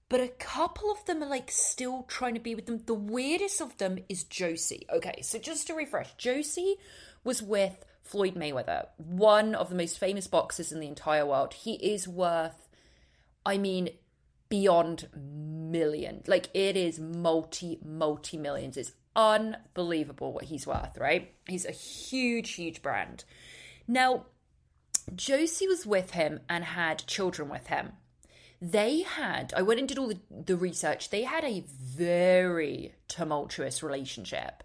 but 0.09 0.21
a 0.21 0.29
couple 0.29 0.91
of 0.91 1.05
them 1.05 1.23
are 1.23 1.29
like 1.29 1.51
still 1.51 2.05
trying 2.05 2.35
to 2.35 2.41
be 2.41 2.55
with 2.55 2.67
them. 2.67 2.83
The 2.87 2.95
weirdest 2.95 3.61
of 3.61 3.77
them 3.77 3.99
is 4.09 4.25
Josie. 4.25 4.87
Okay, 4.93 5.21
so 5.23 5.39
just 5.39 5.67
to 5.67 5.75
refresh, 5.75 6.15
Josie 6.17 6.77
was 7.25 7.43
with 7.43 7.85
Floyd 8.03 8.35
Mayweather, 8.35 8.87
one 8.97 9.55
of 9.55 9.69
the 9.69 9.75
most 9.75 9.99
famous 9.99 10.27
boxers 10.27 10.73
in 10.73 10.81
the 10.81 10.87
entire 10.87 11.27
world. 11.27 11.53
He 11.53 11.75
is 11.75 12.09
worth, 12.09 12.69
I 13.45 13.59
mean, 13.59 13.91
beyond 14.49 15.09
million. 15.15 16.23
Like 16.27 16.49
it 16.55 16.77
is 16.77 16.99
multi, 16.99 17.79
multi 17.85 18.39
millions. 18.39 18.79
It's 18.79 18.93
unbelievable 19.15 20.33
what 20.33 20.45
he's 20.45 20.67
worth, 20.67 20.97
right? 20.97 21.35
He's 21.47 21.67
a 21.67 21.73
huge, 21.73 22.53
huge 22.53 22.81
brand. 22.81 23.25
Now, 23.87 24.25
Josie 25.15 25.69
was 25.69 25.85
with 25.85 26.13
him 26.13 26.41
and 26.49 26.65
had 26.65 27.07
children 27.07 27.51
with 27.51 27.67
him 27.67 27.93
they 28.61 29.03
had 29.03 29.53
i 29.57 29.63
went 29.63 29.81
and 29.81 29.89
did 29.89 29.99
all 29.99 30.09
the, 30.09 30.19
the 30.31 30.57
research. 30.57 31.11
They 31.11 31.23
had 31.23 31.45
a 31.45 31.65
very 31.69 32.95
tumultuous 33.09 33.83
relationship. 33.83 34.63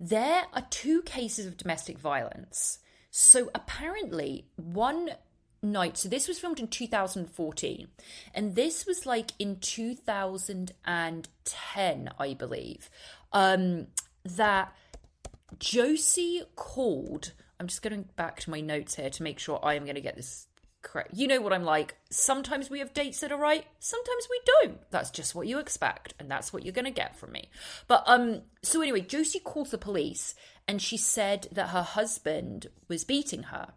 There 0.00 0.44
are 0.52 0.66
two 0.70 1.02
cases 1.02 1.46
of 1.46 1.56
domestic 1.56 1.98
violence. 1.98 2.78
So 3.10 3.50
apparently 3.54 4.46
one 4.56 5.10
night 5.60 5.96
so 5.96 6.08
this 6.08 6.28
was 6.28 6.38
filmed 6.38 6.60
in 6.60 6.68
2014 6.68 7.88
and 8.32 8.54
this 8.54 8.86
was 8.86 9.06
like 9.06 9.32
in 9.40 9.58
2010 9.58 12.10
i 12.16 12.32
believe 12.32 12.88
um 13.32 13.88
that 14.24 14.72
josie 15.58 16.44
called 16.54 17.32
i'm 17.58 17.66
just 17.66 17.82
going 17.82 18.04
back 18.14 18.38
to 18.38 18.50
my 18.50 18.60
notes 18.60 18.94
here 18.94 19.10
to 19.10 19.24
make 19.24 19.40
sure 19.40 19.58
i 19.64 19.74
am 19.74 19.82
going 19.82 19.96
to 19.96 20.00
get 20.00 20.14
this 20.14 20.46
correct. 20.82 21.10
You 21.14 21.26
know 21.26 21.40
what 21.40 21.52
I'm 21.52 21.64
like. 21.64 21.96
Sometimes 22.10 22.70
we 22.70 22.78
have 22.78 22.94
dates 22.94 23.20
that 23.20 23.32
are 23.32 23.38
right, 23.38 23.64
sometimes 23.78 24.28
we 24.30 24.40
don't. 24.46 24.78
That's 24.90 25.10
just 25.10 25.34
what 25.34 25.46
you 25.46 25.58
expect, 25.58 26.14
and 26.18 26.30
that's 26.30 26.52
what 26.52 26.64
you're 26.64 26.72
going 26.72 26.84
to 26.84 26.90
get 26.90 27.16
from 27.16 27.32
me. 27.32 27.50
But 27.86 28.04
um, 28.06 28.42
so 28.62 28.80
anyway, 28.80 29.02
Josie 29.02 29.40
calls 29.40 29.70
the 29.70 29.78
police, 29.78 30.34
and 30.66 30.80
she 30.80 30.96
said 30.96 31.48
that 31.52 31.70
her 31.70 31.82
husband 31.82 32.68
was 32.88 33.04
beating 33.04 33.44
her. 33.44 33.72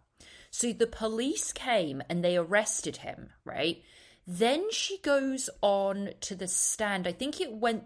So 0.50 0.72
the 0.72 0.86
police 0.86 1.52
came 1.52 2.02
and 2.10 2.22
they 2.22 2.36
arrested 2.36 2.98
him. 2.98 3.30
Right. 3.44 3.82
Then 4.26 4.70
she 4.70 4.98
goes 4.98 5.48
on 5.62 6.10
to 6.20 6.34
the 6.34 6.46
stand. 6.46 7.06
I 7.06 7.12
think 7.12 7.40
it 7.40 7.52
went 7.52 7.84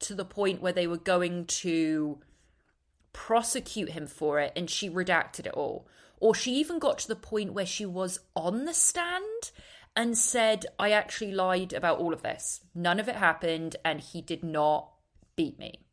to 0.00 0.14
the 0.14 0.24
point 0.24 0.62
where 0.62 0.72
they 0.72 0.86
were 0.86 0.96
going 0.96 1.46
to 1.46 2.20
prosecute 3.12 3.90
him 3.90 4.06
for 4.06 4.38
it, 4.40 4.52
and 4.54 4.70
she 4.70 4.88
redacted 4.88 5.46
it 5.46 5.54
all. 5.54 5.88
Or 6.18 6.34
she 6.34 6.54
even 6.56 6.78
got 6.78 6.98
to 6.98 7.08
the 7.08 7.16
point 7.16 7.52
where 7.52 7.66
she 7.66 7.86
was 7.86 8.20
on 8.34 8.64
the 8.64 8.74
stand 8.74 9.50
and 9.94 10.16
said, 10.16 10.66
I 10.78 10.90
actually 10.90 11.32
lied 11.32 11.72
about 11.72 11.98
all 11.98 12.12
of 12.12 12.22
this. 12.22 12.60
None 12.74 13.00
of 13.00 13.08
it 13.08 13.16
happened, 13.16 13.76
and 13.84 14.00
he 14.00 14.20
did 14.20 14.42
not 14.42 14.90
beat 15.36 15.58
me. 15.58 15.86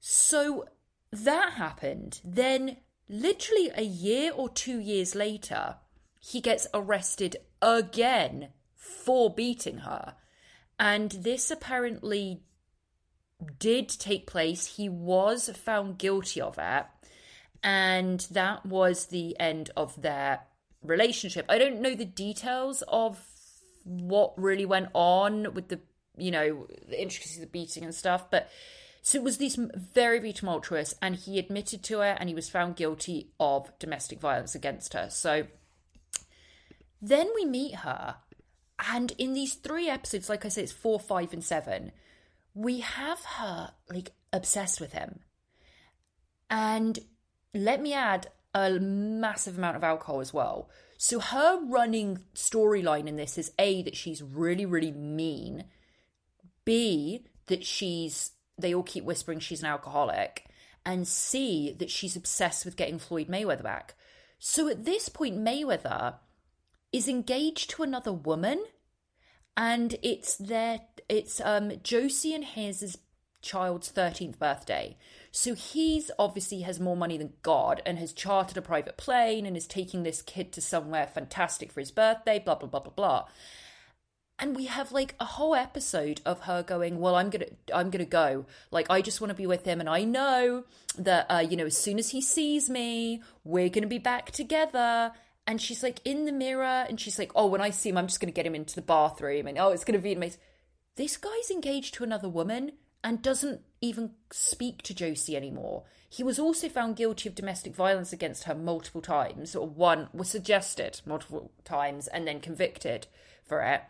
So 0.00 0.66
that 1.10 1.54
happened. 1.54 2.20
Then, 2.24 2.78
literally 3.08 3.70
a 3.74 3.82
year 3.82 4.32
or 4.32 4.48
two 4.48 4.78
years 4.78 5.14
later, 5.14 5.76
he 6.20 6.40
gets 6.40 6.66
arrested 6.72 7.36
again 7.60 8.50
for 8.74 9.32
beating 9.32 9.78
her. 9.78 10.14
And 10.78 11.10
this 11.10 11.50
apparently 11.50 12.42
did 13.58 13.88
take 13.88 14.26
place. 14.26 14.76
He 14.76 14.88
was 14.88 15.48
found 15.50 15.98
guilty 15.98 16.40
of 16.40 16.58
it 16.58 16.86
and 17.64 18.20
that 18.30 18.64
was 18.64 19.06
the 19.06 19.36
end 19.40 19.70
of 19.76 20.00
their 20.00 20.42
relationship. 20.82 21.46
I 21.48 21.58
don't 21.58 21.80
know 21.80 21.96
the 21.96 22.04
details 22.04 22.82
of 22.86 23.18
what 23.82 24.34
really 24.36 24.66
went 24.66 24.90
on 24.92 25.54
with 25.54 25.68
the, 25.68 25.80
you 26.16 26.30
know, 26.30 26.68
the 26.88 27.02
intricacies 27.02 27.38
of 27.38 27.40
the 27.40 27.48
beating 27.48 27.82
and 27.82 27.94
stuff, 27.94 28.30
but 28.30 28.48
so 29.02 29.18
it 29.18 29.24
was 29.24 29.36
these 29.36 29.56
very, 29.56 30.18
very 30.18 30.32
tumultuous, 30.32 30.94
and 31.02 31.16
he 31.16 31.38
admitted 31.38 31.82
to 31.84 32.00
it, 32.00 32.16
and 32.18 32.28
he 32.28 32.34
was 32.34 32.48
found 32.48 32.76
guilty 32.76 33.32
of 33.38 33.70
domestic 33.78 34.20
violence 34.20 34.54
against 34.54 34.94
her. 34.94 35.08
So 35.10 35.46
then 37.02 37.28
we 37.34 37.44
meet 37.44 37.74
her, 37.76 38.16
And 38.78 39.12
in 39.18 39.34
these 39.34 39.54
three 39.54 39.88
episodes, 39.88 40.28
like 40.28 40.44
I 40.44 40.48
say, 40.48 40.62
it's 40.62 40.72
four, 40.72 40.98
five, 40.98 41.32
and 41.32 41.44
seven, 41.44 41.92
we 42.54 42.80
have 42.80 43.24
her 43.24 43.72
like 43.88 44.12
obsessed 44.32 44.80
with 44.80 44.92
him. 44.92 45.20
And 46.50 46.98
let 47.54 47.80
me 47.80 47.94
add 47.94 48.28
a 48.54 48.72
massive 48.78 49.58
amount 49.58 49.76
of 49.76 49.84
alcohol 49.84 50.20
as 50.20 50.32
well. 50.32 50.68
So 50.96 51.20
her 51.20 51.60
running 51.66 52.20
storyline 52.34 53.06
in 53.06 53.16
this 53.16 53.36
is 53.36 53.52
A, 53.58 53.82
that 53.82 53.96
she's 53.96 54.22
really, 54.22 54.66
really 54.66 54.92
mean. 54.92 55.64
B, 56.64 57.26
that 57.46 57.64
she's 57.64 58.32
they 58.56 58.72
all 58.72 58.84
keep 58.84 59.04
whispering 59.04 59.40
she's 59.40 59.60
an 59.60 59.68
alcoholic. 59.68 60.46
And 60.86 61.08
C, 61.08 61.74
that 61.78 61.90
she's 61.90 62.14
obsessed 62.14 62.64
with 62.64 62.76
getting 62.76 62.98
Floyd 62.98 63.28
Mayweather 63.28 63.62
back. 63.62 63.94
So 64.38 64.68
at 64.68 64.84
this 64.84 65.08
point, 65.08 65.38
Mayweather 65.38 66.16
is 66.92 67.08
engaged 67.08 67.70
to 67.70 67.82
another 67.82 68.12
woman, 68.12 68.62
and 69.56 69.96
it's 70.02 70.36
their 70.36 70.80
it's 71.08 71.40
um 71.40 71.72
Josie 71.82 72.34
and 72.34 72.44
his 72.44 72.98
child's 73.44 73.92
13th 73.92 74.38
birthday. 74.38 74.96
So 75.30 75.54
he's 75.54 76.10
obviously 76.18 76.62
has 76.62 76.80
more 76.80 76.96
money 76.96 77.16
than 77.16 77.34
God 77.42 77.82
and 77.86 77.98
has 77.98 78.12
chartered 78.12 78.56
a 78.56 78.62
private 78.62 78.96
plane 78.96 79.46
and 79.46 79.56
is 79.56 79.66
taking 79.66 80.02
this 80.02 80.22
kid 80.22 80.52
to 80.52 80.60
somewhere 80.60 81.06
fantastic 81.06 81.70
for 81.70 81.80
his 81.80 81.90
birthday, 81.90 82.40
blah, 82.40 82.56
blah, 82.56 82.68
blah, 82.68 82.80
blah, 82.80 82.92
blah. 82.92 83.24
And 84.38 84.56
we 84.56 84.64
have 84.66 84.90
like 84.90 85.14
a 85.20 85.24
whole 85.24 85.54
episode 85.54 86.20
of 86.26 86.40
her 86.40 86.64
going, 86.64 86.98
"Well, 86.98 87.14
I'm 87.14 87.30
gonna, 87.30 87.46
I'm 87.72 87.90
gonna 87.90 88.04
go. 88.04 88.46
Like, 88.72 88.90
I 88.90 89.00
just 89.00 89.20
want 89.20 89.30
to 89.30 89.36
be 89.36 89.46
with 89.46 89.64
him, 89.64 89.78
and 89.78 89.88
I 89.88 90.02
know 90.02 90.64
that, 90.98 91.26
uh, 91.30 91.38
you 91.38 91.56
know, 91.56 91.66
as 91.66 91.78
soon 91.78 92.00
as 92.00 92.10
he 92.10 92.20
sees 92.20 92.68
me, 92.68 93.22
we're 93.44 93.68
gonna 93.68 93.86
be 93.86 93.98
back 93.98 94.32
together." 94.32 95.12
And 95.46 95.60
she's 95.60 95.84
like 95.84 96.00
in 96.04 96.24
the 96.24 96.32
mirror, 96.32 96.84
and 96.88 96.98
she's 96.98 97.16
like, 97.16 97.30
"Oh, 97.36 97.46
when 97.46 97.60
I 97.60 97.70
see 97.70 97.90
him, 97.90 97.96
I'm 97.96 98.08
just 98.08 98.18
gonna 98.18 98.32
get 98.32 98.46
him 98.46 98.56
into 98.56 98.74
the 98.74 98.82
bathroom, 98.82 99.46
and 99.46 99.56
oh, 99.56 99.70
it's 99.70 99.84
gonna 99.84 100.00
be 100.00 100.12
amazing." 100.12 100.40
This 100.96 101.16
guy's 101.16 101.50
engaged 101.50 101.94
to 101.94 102.04
another 102.04 102.28
woman 102.28 102.72
and 103.04 103.20
doesn't 103.20 103.60
even 103.82 104.12
speak 104.32 104.82
to 104.82 104.94
Josie 104.94 105.36
anymore. 105.36 105.84
He 106.08 106.24
was 106.24 106.38
also 106.38 106.70
found 106.70 106.96
guilty 106.96 107.28
of 107.28 107.34
domestic 107.34 107.74
violence 107.74 108.12
against 108.12 108.44
her 108.44 108.54
multiple 108.54 109.02
times, 109.02 109.54
or 109.54 109.68
one 109.68 110.08
was 110.14 110.30
suggested 110.30 111.02
multiple 111.04 111.52
times 111.64 112.08
and 112.08 112.26
then 112.26 112.40
convicted 112.40 113.06
for 113.44 113.60
it. 113.60 113.82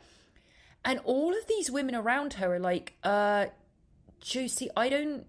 And 0.85 0.99
all 1.05 1.31
of 1.31 1.47
these 1.47 1.71
women 1.71 1.95
around 1.95 2.35
her 2.35 2.55
are 2.55 2.59
like, 2.59 2.95
uh, 3.05 3.47
Josie, 4.21 4.69
I 4.77 4.89
don't. 4.89 5.27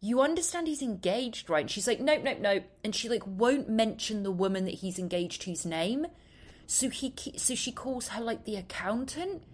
You 0.00 0.20
understand 0.20 0.66
he's 0.66 0.82
engaged, 0.82 1.48
right? 1.48 1.62
And 1.62 1.70
she's 1.70 1.86
like, 1.86 2.00
nope, 2.00 2.22
nope, 2.24 2.38
nope. 2.40 2.64
And 2.82 2.94
she 2.94 3.08
like 3.08 3.22
won't 3.26 3.70
mention 3.70 4.22
the 4.22 4.30
woman 4.30 4.66
that 4.66 4.74
he's 4.74 4.98
engaged 4.98 5.42
to's 5.42 5.64
name. 5.64 6.06
So 6.66 6.90
he, 6.90 7.14
so 7.36 7.54
she 7.54 7.72
calls 7.72 8.08
her 8.08 8.22
like 8.22 8.44
the 8.44 8.56
accountant. 8.56 9.44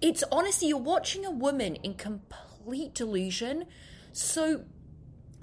It's 0.00 0.22
honestly, 0.30 0.68
you're 0.68 0.78
watching 0.78 1.24
a 1.24 1.30
woman 1.30 1.76
in 1.76 1.94
complete 1.94 2.47
delusion. 2.94 3.66
So 4.12 4.64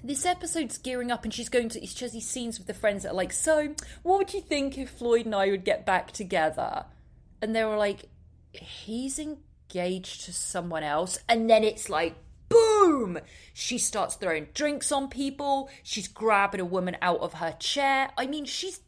this 0.03 0.25
episode's 0.25 0.77
gearing 0.77 1.11
up 1.11 1.23
and 1.23 1.33
she's 1.33 1.49
going 1.49 1.69
to 1.69 1.85
she 1.85 2.05
has 2.05 2.13
these 2.13 2.27
scenes 2.27 2.59
with 2.59 2.67
the 2.67 2.73
friends 2.73 3.03
that 3.03 3.09
are 3.09 3.15
like 3.15 3.33
so 3.33 3.73
what 4.03 4.19
would 4.19 4.33
you 4.35 4.41
think 4.41 4.77
if 4.77 4.91
floyd 4.91 5.25
and 5.25 5.33
i 5.33 5.49
would 5.49 5.65
get 5.65 5.85
back 5.85 6.11
together? 6.11 6.85
And 7.41 7.55
they 7.55 7.63
were 7.63 7.77
like 7.77 8.09
he's 8.51 9.19
engaged 9.19 10.25
to 10.25 10.33
someone 10.33 10.83
else. 10.83 11.19
And 11.27 11.49
then 11.49 11.63
it's 11.63 11.89
like 11.89 12.15
boom! 12.49 13.19
She 13.53 13.77
starts 13.77 14.15
throwing 14.15 14.47
drinks 14.53 14.91
on 14.91 15.09
people. 15.09 15.69
She's 15.83 16.07
grabbing 16.07 16.61
a 16.61 16.65
woman 16.65 16.97
out 17.01 17.19
of 17.19 17.33
her 17.33 17.55
chair. 17.59 18.09
I 18.17 18.27
mean 18.27 18.45
she's 18.45 18.79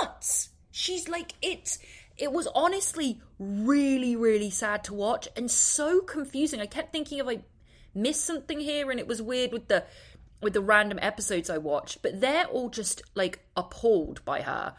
nuts. 0.00 0.50
She's 0.70 1.08
like 1.08 1.34
it 1.42 1.78
it 2.16 2.32
was 2.32 2.48
honestly 2.54 3.20
really 3.38 4.14
really 4.16 4.50
sad 4.50 4.84
to 4.84 4.94
watch 4.94 5.28
and 5.36 5.50
so 5.50 6.00
confusing. 6.00 6.60
I 6.60 6.66
kept 6.66 6.92
thinking 6.92 7.20
of 7.20 7.28
i 7.28 7.40
missed 7.94 8.24
something 8.24 8.60
here 8.60 8.90
and 8.90 9.00
it 9.00 9.06
was 9.06 9.20
weird 9.20 9.52
with 9.52 9.68
the 9.68 9.84
with 10.42 10.52
the 10.52 10.60
random 10.60 10.98
episodes 11.02 11.50
i 11.50 11.58
watched 11.58 12.02
but 12.02 12.20
they're 12.20 12.46
all 12.46 12.68
just 12.68 13.02
like 13.14 13.40
appalled 13.56 14.24
by 14.24 14.40
her 14.42 14.74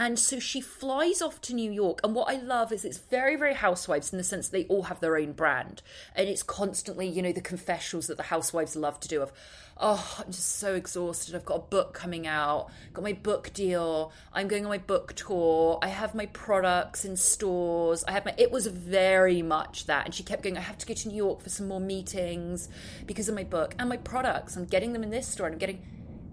and 0.00 0.18
so 0.18 0.38
she 0.38 0.62
flies 0.62 1.20
off 1.20 1.42
to 1.42 1.54
New 1.54 1.70
York. 1.70 2.00
And 2.02 2.14
what 2.14 2.30
I 2.30 2.40
love 2.40 2.72
is 2.72 2.86
it's 2.86 2.96
very, 2.96 3.36
very 3.36 3.52
housewives 3.52 4.10
in 4.10 4.16
the 4.16 4.24
sense 4.24 4.48
they 4.48 4.64
all 4.64 4.84
have 4.84 5.00
their 5.00 5.18
own 5.18 5.32
brand. 5.32 5.82
And 6.14 6.26
it's 6.26 6.42
constantly, 6.42 7.06
you 7.06 7.20
know, 7.20 7.32
the 7.32 7.42
confessionals 7.42 8.06
that 8.06 8.16
the 8.16 8.22
housewives 8.22 8.74
love 8.74 8.98
to 9.00 9.08
do 9.08 9.20
of, 9.20 9.30
oh, 9.76 10.16
I'm 10.18 10.32
just 10.32 10.56
so 10.56 10.74
exhausted. 10.74 11.34
I've 11.34 11.44
got 11.44 11.56
a 11.56 11.68
book 11.68 11.92
coming 11.92 12.26
out, 12.26 12.70
got 12.94 13.04
my 13.04 13.12
book 13.12 13.52
deal. 13.52 14.10
I'm 14.32 14.48
going 14.48 14.64
on 14.64 14.70
my 14.70 14.78
book 14.78 15.12
tour. 15.16 15.78
I 15.82 15.88
have 15.88 16.14
my 16.14 16.24
products 16.24 17.04
in 17.04 17.14
stores. 17.14 18.02
I 18.08 18.12
have 18.12 18.24
my, 18.24 18.34
it 18.38 18.50
was 18.50 18.68
very 18.68 19.42
much 19.42 19.84
that. 19.84 20.06
And 20.06 20.14
she 20.14 20.22
kept 20.22 20.42
going, 20.42 20.56
I 20.56 20.62
have 20.62 20.78
to 20.78 20.86
go 20.86 20.94
to 20.94 21.08
New 21.08 21.16
York 21.16 21.42
for 21.42 21.50
some 21.50 21.68
more 21.68 21.78
meetings 21.78 22.70
because 23.04 23.28
of 23.28 23.34
my 23.34 23.44
book 23.44 23.74
and 23.78 23.86
my 23.86 23.98
products. 23.98 24.56
I'm 24.56 24.64
getting 24.64 24.94
them 24.94 25.02
in 25.02 25.10
this 25.10 25.28
store 25.28 25.44
and 25.44 25.56
I'm 25.56 25.58
getting, 25.58 25.84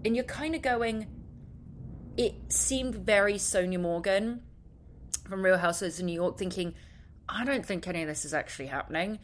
and 0.06 0.16
you're 0.16 0.24
kind 0.24 0.54
of 0.54 0.62
going, 0.62 1.06
it 2.18 2.52
seemed 2.52 2.96
very 2.96 3.34
Sonja 3.34 3.80
Morgan 3.80 4.42
from 5.28 5.44
Real 5.44 5.56
Housewives 5.56 6.00
of 6.00 6.04
New 6.04 6.12
York, 6.12 6.36
thinking, 6.36 6.74
I 7.28 7.44
don't 7.44 7.64
think 7.64 7.86
any 7.86 8.02
of 8.02 8.08
this 8.08 8.24
is 8.24 8.34
actually 8.34 8.66
happening. 8.66 9.20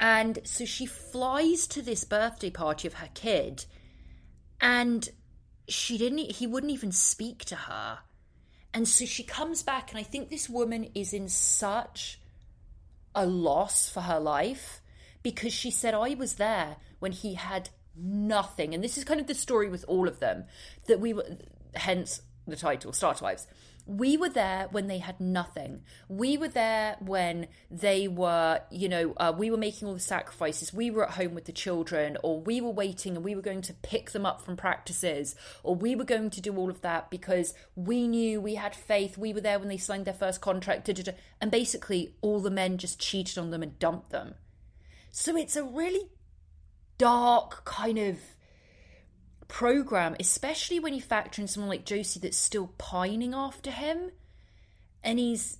And 0.00 0.40
so 0.42 0.64
she 0.64 0.84
flies 0.84 1.68
to 1.68 1.82
this 1.82 2.02
birthday 2.02 2.50
party 2.50 2.88
of 2.88 2.94
her 2.94 3.10
kid, 3.14 3.64
and 4.60 5.08
she 5.68 5.96
didn't, 5.96 6.32
he 6.32 6.48
wouldn't 6.48 6.72
even 6.72 6.90
speak 6.90 7.44
to 7.44 7.54
her. 7.54 8.00
And 8.74 8.88
so 8.88 9.04
she 9.04 9.22
comes 9.22 9.62
back, 9.62 9.92
and 9.92 10.00
I 10.00 10.02
think 10.02 10.28
this 10.28 10.48
woman 10.48 10.88
is 10.96 11.12
in 11.12 11.28
such 11.28 12.20
a 13.14 13.24
loss 13.24 13.88
for 13.88 14.00
her 14.00 14.18
life 14.18 14.80
because 15.22 15.52
she 15.52 15.70
said, 15.70 15.94
I 15.94 16.14
was 16.14 16.34
there 16.34 16.78
when 16.98 17.12
he 17.12 17.34
had 17.34 17.68
nothing. 17.94 18.74
And 18.74 18.82
this 18.82 18.98
is 18.98 19.04
kind 19.04 19.20
of 19.20 19.28
the 19.28 19.34
story 19.34 19.68
with 19.68 19.84
all 19.86 20.08
of 20.08 20.18
them 20.18 20.46
that 20.88 20.98
we 20.98 21.12
were, 21.12 21.36
hence 21.74 22.20
the 22.50 22.56
title, 22.56 22.92
Starter 22.92 23.24
Wives. 23.24 23.46
We 23.84 24.16
were 24.16 24.28
there 24.28 24.68
when 24.70 24.86
they 24.86 24.98
had 24.98 25.20
nothing. 25.20 25.82
We 26.08 26.36
were 26.36 26.48
there 26.48 26.96
when 27.00 27.48
they 27.68 28.06
were, 28.06 28.60
you 28.70 28.88
know, 28.88 29.12
uh, 29.16 29.32
we 29.36 29.50
were 29.50 29.56
making 29.56 29.88
all 29.88 29.94
the 29.94 30.00
sacrifices. 30.00 30.72
We 30.72 30.90
were 30.90 31.04
at 31.04 31.14
home 31.14 31.34
with 31.34 31.46
the 31.46 31.52
children, 31.52 32.16
or 32.22 32.40
we 32.40 32.60
were 32.60 32.70
waiting 32.70 33.16
and 33.16 33.24
we 33.24 33.34
were 33.34 33.42
going 33.42 33.62
to 33.62 33.74
pick 33.74 34.12
them 34.12 34.24
up 34.24 34.40
from 34.40 34.56
practices, 34.56 35.34
or 35.64 35.74
we 35.74 35.96
were 35.96 36.04
going 36.04 36.30
to 36.30 36.40
do 36.40 36.56
all 36.56 36.70
of 36.70 36.80
that 36.82 37.10
because 37.10 37.54
we 37.74 38.06
knew 38.06 38.40
we 38.40 38.54
had 38.54 38.74
faith. 38.74 39.18
We 39.18 39.34
were 39.34 39.40
there 39.40 39.58
when 39.58 39.68
they 39.68 39.78
signed 39.78 40.04
their 40.04 40.14
first 40.14 40.40
contract. 40.40 40.86
Da, 40.86 40.92
da, 40.92 41.02
da. 41.02 41.12
And 41.40 41.50
basically, 41.50 42.14
all 42.20 42.40
the 42.40 42.50
men 42.50 42.78
just 42.78 43.00
cheated 43.00 43.36
on 43.36 43.50
them 43.50 43.64
and 43.64 43.78
dumped 43.80 44.10
them. 44.10 44.34
So 45.10 45.36
it's 45.36 45.56
a 45.56 45.64
really 45.64 46.08
dark 46.98 47.64
kind 47.64 47.98
of 47.98 48.20
program, 49.52 50.16
especially 50.18 50.80
when 50.80 50.94
you 50.94 51.00
factor 51.02 51.42
in 51.42 51.46
someone 51.46 51.68
like 51.68 51.84
Josie 51.84 52.18
that's 52.18 52.38
still 52.38 52.68
pining 52.78 53.34
after 53.34 53.70
him, 53.70 54.10
and 55.04 55.18
he's 55.18 55.58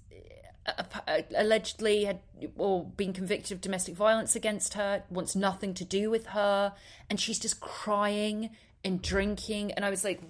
uh, 0.66 0.82
uh, 1.06 1.20
allegedly 1.36 2.04
had 2.04 2.20
or 2.56 2.86
been 2.86 3.12
convicted 3.12 3.52
of 3.52 3.60
domestic 3.60 3.94
violence 3.94 4.34
against 4.34 4.72
her, 4.74 5.02
wants 5.10 5.36
nothing 5.36 5.74
to 5.74 5.84
do 5.84 6.08
with 6.08 6.24
her, 6.28 6.72
and 7.10 7.20
she's 7.20 7.38
just 7.38 7.60
crying 7.60 8.48
and 8.82 9.02
drinking, 9.02 9.72
and 9.72 9.84
I 9.84 9.90
was 9.90 10.04
like, 10.04 10.22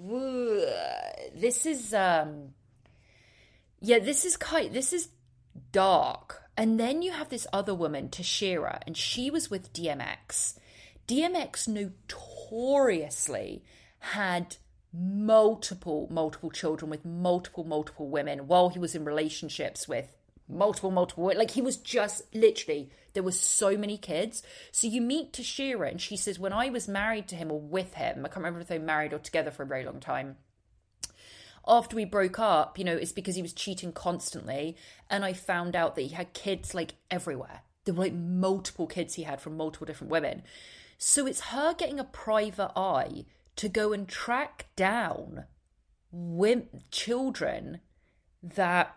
this 1.32 1.64
is 1.64 1.94
um, 1.94 2.54
yeah, 3.80 4.00
this 4.00 4.24
is 4.24 4.36
quite 4.36 4.72
this 4.72 4.92
is 4.92 5.08
dark. 5.70 6.40
And 6.56 6.80
then 6.80 7.00
you 7.00 7.12
have 7.12 7.28
this 7.28 7.46
other 7.52 7.76
woman, 7.76 8.08
Tashera, 8.08 8.80
and 8.88 8.96
she 8.96 9.30
was 9.30 9.50
with 9.50 9.72
DMX. 9.72 10.58
DMX 11.06 11.68
notoriously 11.68 12.31
notoriously 12.52 13.64
had 13.98 14.56
multiple, 14.92 16.08
multiple 16.10 16.50
children 16.50 16.90
with 16.90 17.04
multiple, 17.04 17.64
multiple 17.64 18.08
women 18.08 18.46
while 18.46 18.68
he 18.68 18.78
was 18.78 18.94
in 18.94 19.04
relationships 19.04 19.88
with 19.88 20.12
multiple, 20.48 20.90
multiple. 20.90 21.24
Like 21.24 21.52
he 21.52 21.62
was 21.62 21.78
just 21.78 22.22
literally, 22.34 22.90
there 23.14 23.22
were 23.22 23.32
so 23.32 23.76
many 23.76 23.96
kids. 23.96 24.42
So 24.70 24.86
you 24.86 25.00
meet 25.00 25.32
Tashera 25.32 25.90
and 25.90 26.00
she 26.00 26.16
says, 26.16 26.38
when 26.38 26.52
I 26.52 26.68
was 26.68 26.88
married 26.88 27.28
to 27.28 27.36
him 27.36 27.50
or 27.50 27.60
with 27.60 27.94
him, 27.94 28.18
I 28.18 28.28
can't 28.28 28.36
remember 28.36 28.60
if 28.60 28.68
they 28.68 28.78
were 28.78 28.84
married 28.84 29.12
or 29.12 29.18
together 29.18 29.50
for 29.50 29.62
a 29.62 29.66
very 29.66 29.84
long 29.84 30.00
time. 30.00 30.36
After 31.66 31.94
we 31.94 32.04
broke 32.04 32.40
up, 32.40 32.76
you 32.76 32.84
know, 32.84 32.96
it's 32.96 33.12
because 33.12 33.36
he 33.36 33.42
was 33.42 33.52
cheating 33.52 33.92
constantly. 33.92 34.76
And 35.08 35.24
I 35.24 35.32
found 35.32 35.76
out 35.76 35.94
that 35.94 36.02
he 36.02 36.08
had 36.08 36.32
kids 36.32 36.74
like 36.74 36.94
everywhere. 37.10 37.62
There 37.84 37.94
were 37.94 38.04
like 38.04 38.14
multiple 38.14 38.86
kids 38.86 39.14
he 39.14 39.22
had 39.22 39.40
from 39.40 39.56
multiple 39.56 39.86
different 39.86 40.10
women. 40.10 40.42
So 41.04 41.26
it's 41.26 41.40
her 41.40 41.74
getting 41.74 41.98
a 41.98 42.04
private 42.04 42.70
eye 42.76 43.24
to 43.56 43.68
go 43.68 43.92
and 43.92 44.06
track 44.06 44.66
down 44.76 45.46
women, 46.12 46.84
children 46.92 47.80
that 48.40 48.94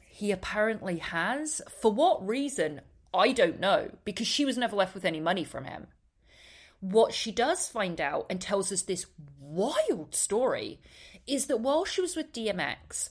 he 0.00 0.30
apparently 0.30 0.96
has. 0.96 1.60
For 1.68 1.92
what 1.92 2.26
reason? 2.26 2.80
I 3.12 3.32
don't 3.32 3.60
know, 3.60 3.90
because 4.02 4.26
she 4.26 4.46
was 4.46 4.56
never 4.56 4.74
left 4.74 4.94
with 4.94 5.04
any 5.04 5.20
money 5.20 5.44
from 5.44 5.64
him. 5.64 5.88
What 6.80 7.12
she 7.12 7.30
does 7.30 7.68
find 7.68 8.00
out 8.00 8.24
and 8.30 8.40
tells 8.40 8.72
us 8.72 8.80
this 8.80 9.04
wild 9.38 10.14
story 10.14 10.80
is 11.26 11.48
that 11.48 11.60
while 11.60 11.84
she 11.84 12.00
was 12.00 12.16
with 12.16 12.32
DMX, 12.32 13.10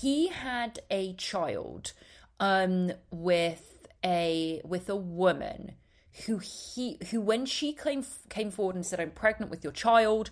he 0.00 0.28
had 0.28 0.78
a 0.90 1.12
child 1.16 1.92
um, 2.40 2.92
with 3.10 3.86
a 4.02 4.62
with 4.64 4.88
a 4.88 4.96
woman 4.96 5.74
who 6.26 6.38
he 6.38 6.98
who 7.10 7.20
when 7.20 7.46
she 7.46 7.72
came 7.72 8.04
came 8.28 8.50
forward 8.50 8.74
and 8.76 8.84
said 8.86 9.00
I'm 9.00 9.10
pregnant 9.10 9.50
with 9.50 9.62
your 9.62 9.72
child, 9.72 10.30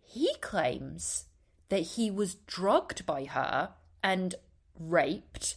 he 0.00 0.34
claims 0.40 1.24
that 1.68 1.80
he 1.80 2.10
was 2.10 2.34
drugged 2.46 3.06
by 3.06 3.24
her 3.24 3.70
and 4.02 4.34
raped 4.78 5.56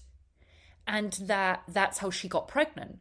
and 0.88 1.13
that 1.13 1.63
that's 1.67 2.00
how 2.00 2.10
she 2.10 2.28
got 2.28 2.48
pregnant. 2.48 3.00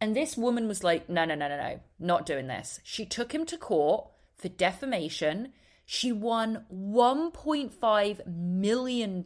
And 0.00 0.14
this 0.14 0.36
woman 0.36 0.68
was 0.68 0.84
like, 0.84 1.08
no, 1.08 1.24
no, 1.24 1.34
no, 1.34 1.48
no, 1.48 1.56
no, 1.56 1.80
not 1.98 2.26
doing 2.26 2.46
this. 2.46 2.80
She 2.82 3.04
took 3.04 3.32
him 3.32 3.46
to 3.46 3.56
court 3.56 4.06
for 4.36 4.48
defamation. 4.48 5.52
She 5.86 6.12
won 6.12 6.64
$1.5 6.72 8.26
million. 8.26 9.24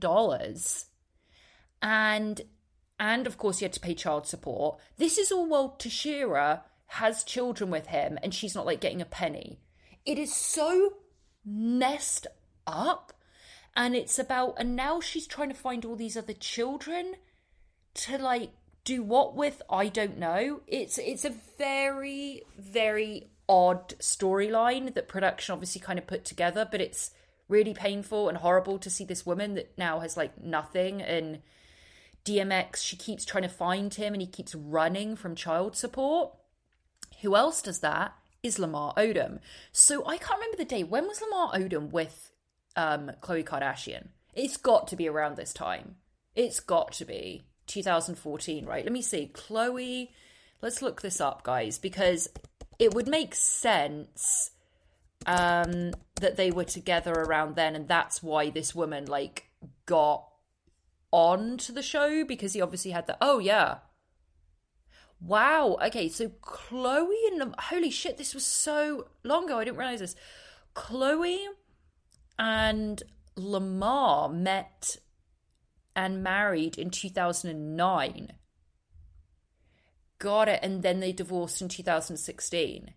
And 1.83 2.40
and 3.02 3.26
of 3.26 3.36
course 3.36 3.58
he 3.58 3.64
had 3.64 3.72
to 3.72 3.80
pay 3.80 3.94
child 3.94 4.28
support. 4.28 4.78
This 4.96 5.18
is 5.18 5.32
all 5.32 5.48
while 5.48 5.74
Tashera 5.76 6.60
has 6.86 7.24
children 7.24 7.68
with 7.68 7.88
him 7.88 8.16
and 8.22 8.32
she's 8.32 8.54
not 8.54 8.64
like 8.64 8.80
getting 8.80 9.02
a 9.02 9.04
penny. 9.04 9.58
It 10.06 10.18
is 10.18 10.32
so 10.32 10.94
messed 11.44 12.28
up. 12.64 13.12
And 13.74 13.96
it's 13.96 14.20
about 14.20 14.54
and 14.56 14.76
now 14.76 15.00
she's 15.00 15.26
trying 15.26 15.48
to 15.48 15.54
find 15.54 15.84
all 15.84 15.96
these 15.96 16.16
other 16.16 16.32
children 16.32 17.16
to 17.94 18.18
like 18.18 18.52
do 18.84 19.02
what 19.02 19.34
with 19.34 19.62
I 19.68 19.88
don't 19.88 20.18
know. 20.18 20.60
It's 20.68 20.96
it's 20.98 21.24
a 21.24 21.34
very 21.58 22.42
very 22.56 23.30
odd 23.48 23.98
storyline 23.98 24.94
that 24.94 25.08
production 25.08 25.54
obviously 25.54 25.80
kind 25.80 25.98
of 25.98 26.06
put 26.06 26.24
together, 26.24 26.68
but 26.70 26.80
it's 26.80 27.10
really 27.48 27.74
painful 27.74 28.28
and 28.28 28.38
horrible 28.38 28.78
to 28.78 28.90
see 28.90 29.04
this 29.04 29.26
woman 29.26 29.54
that 29.54 29.76
now 29.76 29.98
has 29.98 30.16
like 30.16 30.40
nothing 30.40 31.02
and 31.02 31.40
DMX 32.24 32.76
she 32.76 32.96
keeps 32.96 33.24
trying 33.24 33.42
to 33.42 33.48
find 33.48 33.92
him 33.94 34.12
and 34.12 34.22
he 34.22 34.28
keeps 34.28 34.54
running 34.54 35.16
from 35.16 35.35
child 35.35 35.76
support. 35.76 36.32
Who 37.22 37.37
else 37.37 37.62
does 37.62 37.80
that? 37.80 38.14
Is 38.42 38.58
Lamar 38.58 38.92
Odom. 38.96 39.38
So 39.70 40.04
I 40.06 40.16
can't 40.16 40.40
remember 40.40 40.56
the 40.56 40.64
day. 40.64 40.82
When 40.82 41.06
was 41.06 41.20
Lamar 41.22 41.52
Odom 41.52 41.90
with 41.90 42.30
um 42.76 43.12
Khloe 43.20 43.44
Kardashian? 43.44 44.08
It's 44.35 44.56
got 44.56 44.88
to 44.88 44.96
be 44.96 45.08
around 45.08 45.37
this 45.37 45.52
time. 45.52 45.96
It's 46.35 46.61
got 46.61 46.92
to 46.92 47.04
be. 47.04 47.42
2014, 47.66 48.66
right? 48.66 48.85
Let 48.85 48.92
me 48.92 49.02
see. 49.02 49.30
Khloe, 49.32 50.08
let's 50.61 50.82
look 50.82 51.02
this 51.02 51.20
up, 51.20 51.42
guys, 51.42 51.78
because 51.78 52.28
it 52.78 52.94
would 52.94 53.08
make 53.08 53.35
sense 53.35 54.50
um, 55.26 55.92
that 56.20 56.37
they 56.37 56.50
were 56.50 56.64
together 56.64 57.12
around 57.12 57.56
then, 57.56 57.74
and 57.74 57.88
that's 57.88 58.22
why 58.22 58.50
this 58.50 58.74
woman 58.74 59.06
like 59.06 59.48
got 59.87 60.26
on 61.12 61.57
to 61.59 61.72
the 61.72 61.83
show 61.83 62.25
because 62.25 62.55
he 62.55 62.61
obviously 62.61 62.90
had 62.90 63.07
the 63.07 63.16
oh 63.20 63.38
yeah. 63.38 63.79
Wow. 65.20 65.79
Okay, 65.87 66.09
so 66.09 66.29
Khloe 66.29 67.07
and 67.31 67.55
holy 67.59 67.90
shit, 67.90 68.18
this 68.18 68.35
was 68.35 68.44
so 68.44 69.07
long 69.22 69.44
ago. 69.44 69.59
I 69.59 69.64
didn't 69.64 69.79
realize 69.79 70.01
this. 70.01 70.16
Khloe 70.75 71.38
and 72.38 73.03
Lamar 73.37 74.29
met 74.29 74.96
and 75.94 76.22
married 76.22 76.77
in 76.79 76.90
2009. 76.90 78.33
Got 80.18 80.48
it. 80.48 80.61
And 80.62 80.83
then 80.83 81.01
they 81.01 81.12
divorced 81.12 81.61
in 81.62 81.68
2016. 81.68 82.94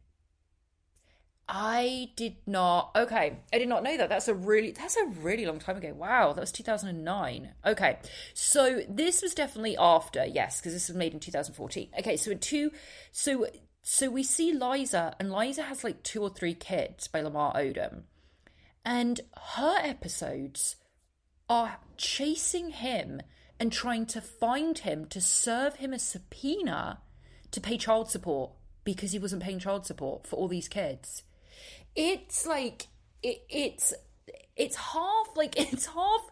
I 1.47 2.09
did 2.15 2.37
not. 2.47 2.91
Okay, 2.95 3.37
I 3.53 3.59
did 3.59 3.67
not 3.67 3.83
know 3.83 3.95
that. 3.97 4.09
That's 4.09 4.27
a 4.27 4.33
really 4.33 4.71
that's 4.71 4.97
a 4.97 5.05
really 5.05 5.45
long 5.45 5.59
time 5.59 5.77
ago. 5.77 5.93
Wow, 5.93 6.33
that 6.33 6.41
was 6.41 6.51
2009. 6.51 7.53
Okay. 7.65 7.99
So 8.33 8.81
this 8.89 9.21
was 9.21 9.35
definitely 9.35 9.77
after, 9.77 10.25
yes, 10.25 10.59
because 10.59 10.73
this 10.73 10.87
was 10.87 10.97
made 10.97 11.13
in 11.13 11.19
2014. 11.19 11.89
Okay, 11.99 12.17
so 12.17 12.31
in 12.31 12.39
two 12.39 12.71
so 13.11 13.47
so 13.83 14.09
we 14.09 14.23
see 14.23 14.53
Liza 14.53 15.15
and 15.19 15.31
Liza 15.31 15.63
has 15.63 15.83
like 15.83 16.01
two 16.01 16.23
or 16.23 16.29
three 16.29 16.55
kids 16.55 17.07
by 17.07 17.21
Lamar 17.21 17.53
Odom. 17.53 18.03
And 18.83 19.21
her 19.55 19.77
episodes 19.83 20.77
are 21.47 21.77
chasing 21.97 22.71
him 22.71 23.21
and 23.59 23.71
trying 23.71 24.07
to 24.07 24.21
find 24.21 24.79
him 24.79 25.05
to 25.05 25.21
serve 25.21 25.75
him 25.75 25.93
a 25.93 25.99
subpoena 25.99 27.01
to 27.51 27.61
pay 27.61 27.77
child 27.77 28.09
support 28.09 28.51
because 28.83 29.11
he 29.11 29.19
wasn't 29.19 29.43
paying 29.43 29.59
child 29.59 29.85
support 29.85 30.25
for 30.25 30.35
all 30.35 30.47
these 30.47 30.67
kids. 30.67 31.23
It's 31.95 32.45
like 32.45 32.87
it, 33.23 33.43
it's 33.49 33.93
it's 34.55 34.75
half 34.75 35.27
like 35.35 35.59
it's 35.59 35.87
half 35.87 36.29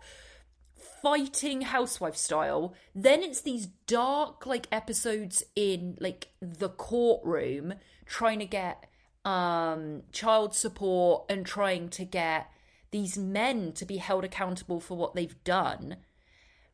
fighting 1.02 1.62
housewife 1.62 2.16
style. 2.16 2.74
Then 2.96 3.22
it's 3.22 3.42
these 3.42 3.68
dark 3.88 4.46
like 4.46 4.68
episodes 4.72 5.44
in 5.56 5.98
like 6.00 6.30
the 6.42 6.70
courtroom 6.70 7.76
trying 8.06 8.40
to 8.40 8.46
get 8.46 8.86
um 9.26 10.04
child 10.12 10.54
support 10.54 11.26
and 11.30 11.46
trying 11.46 11.90
to 11.90 12.04
get 12.04 12.50
these 12.92 13.18
men 13.18 13.72
to 13.74 13.86
be 13.86 13.98
held 13.98 14.24
accountable 14.24 14.80
for 14.80 14.98
what 14.98 15.16
they've 15.16 15.44
done. 15.44 15.98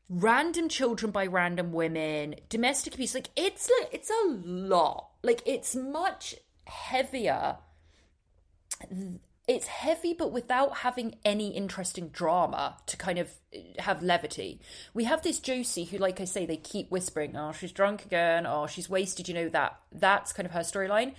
Random 0.09 0.69
children 0.69 1.11
by 1.11 1.27
random 1.27 1.71
women 1.71 2.35
domestic 2.49 2.95
abuse 2.95 3.13
like 3.13 3.29
it's 3.35 3.69
like 3.79 3.93
it's 3.93 4.09
a 4.09 4.27
lot. 4.27 5.09
Like 5.23 5.41
it's 5.45 5.75
much 5.75 6.35
heavier 6.65 7.57
it's 9.47 9.67
heavy 9.67 10.13
but 10.13 10.31
without 10.31 10.77
having 10.77 11.15
any 11.25 11.49
interesting 11.49 12.09
drama 12.09 12.77
to 12.85 12.95
kind 12.97 13.17
of 13.19 13.29
uh, 13.55 13.59
have 13.79 14.01
levity 14.01 14.59
we 14.93 15.03
have 15.03 15.21
this 15.21 15.39
josie 15.39 15.85
who 15.85 15.97
like 15.97 16.21
i 16.21 16.25
say 16.25 16.45
they 16.45 16.57
keep 16.57 16.89
whispering 16.91 17.35
oh 17.35 17.51
she's 17.51 17.71
drunk 17.71 18.05
again 18.05 18.45
oh 18.45 18.67
she's 18.67 18.89
wasted 18.89 19.27
you 19.27 19.33
know 19.33 19.49
that 19.49 19.79
that's 19.91 20.31
kind 20.31 20.45
of 20.45 20.51
her 20.51 20.61
storyline 20.61 21.13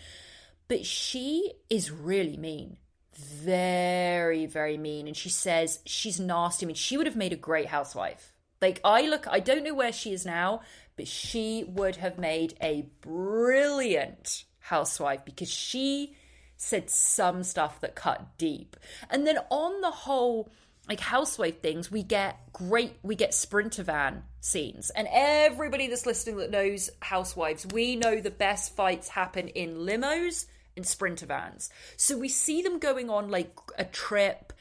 but 0.68 0.86
she 0.86 1.52
is 1.68 1.90
really 1.90 2.36
mean 2.36 2.76
very, 3.20 4.46
very 4.46 4.78
mean. 4.78 5.06
And 5.06 5.16
she 5.16 5.28
says 5.28 5.80
she's 5.84 6.18
nasty. 6.18 6.66
I 6.66 6.68
mean, 6.68 6.76
she 6.76 6.96
would 6.96 7.06
have 7.06 7.16
made 7.16 7.32
a 7.32 7.36
great 7.36 7.66
housewife. 7.66 8.34
Like, 8.60 8.80
I 8.84 9.02
look, 9.02 9.26
I 9.28 9.40
don't 9.40 9.64
know 9.64 9.74
where 9.74 9.92
she 9.92 10.12
is 10.12 10.26
now, 10.26 10.60
but 10.96 11.08
she 11.08 11.64
would 11.66 11.96
have 11.96 12.18
made 12.18 12.54
a 12.60 12.86
brilliant 13.00 14.44
housewife 14.58 15.24
because 15.24 15.50
she 15.50 16.14
said 16.62 16.90
some 16.90 17.42
stuff 17.42 17.80
that 17.80 17.94
cut 17.94 18.36
deep. 18.36 18.76
And 19.08 19.26
then 19.26 19.38
on 19.48 19.80
the 19.80 19.90
whole, 19.90 20.50
like 20.88 21.00
housewife 21.00 21.60
things, 21.62 21.90
we 21.90 22.02
get 22.02 22.38
great, 22.52 22.98
we 23.02 23.16
get 23.16 23.32
sprinter 23.32 23.82
van 23.82 24.24
scenes. 24.40 24.90
And 24.90 25.08
everybody 25.10 25.88
that's 25.88 26.04
listening 26.04 26.36
that 26.36 26.50
knows 26.50 26.90
housewives, 27.00 27.66
we 27.66 27.96
know 27.96 28.20
the 28.20 28.30
best 28.30 28.76
fights 28.76 29.08
happen 29.08 29.48
in 29.48 29.78
limos 29.78 30.46
and 30.76 30.86
sprinter 30.86 31.24
vans. 31.24 31.70
So 31.96 32.18
we 32.18 32.28
see 32.28 32.60
them 32.60 32.78
going 32.78 33.08
on 33.08 33.30
like 33.30 33.58
a 33.78 33.84
trip 33.84 34.52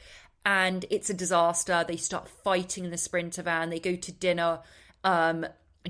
and 0.46 0.86
it's 0.88 1.10
a 1.10 1.14
disaster. 1.14 1.84
They 1.86 1.98
start 1.98 2.28
fighting 2.28 2.84
in 2.84 2.90
the 2.90 2.98
sprinter 2.98 3.42
van. 3.42 3.68
They 3.68 3.78
go 3.78 3.94
to 3.94 4.12
dinner. 4.12 4.60
Um, 5.04 5.44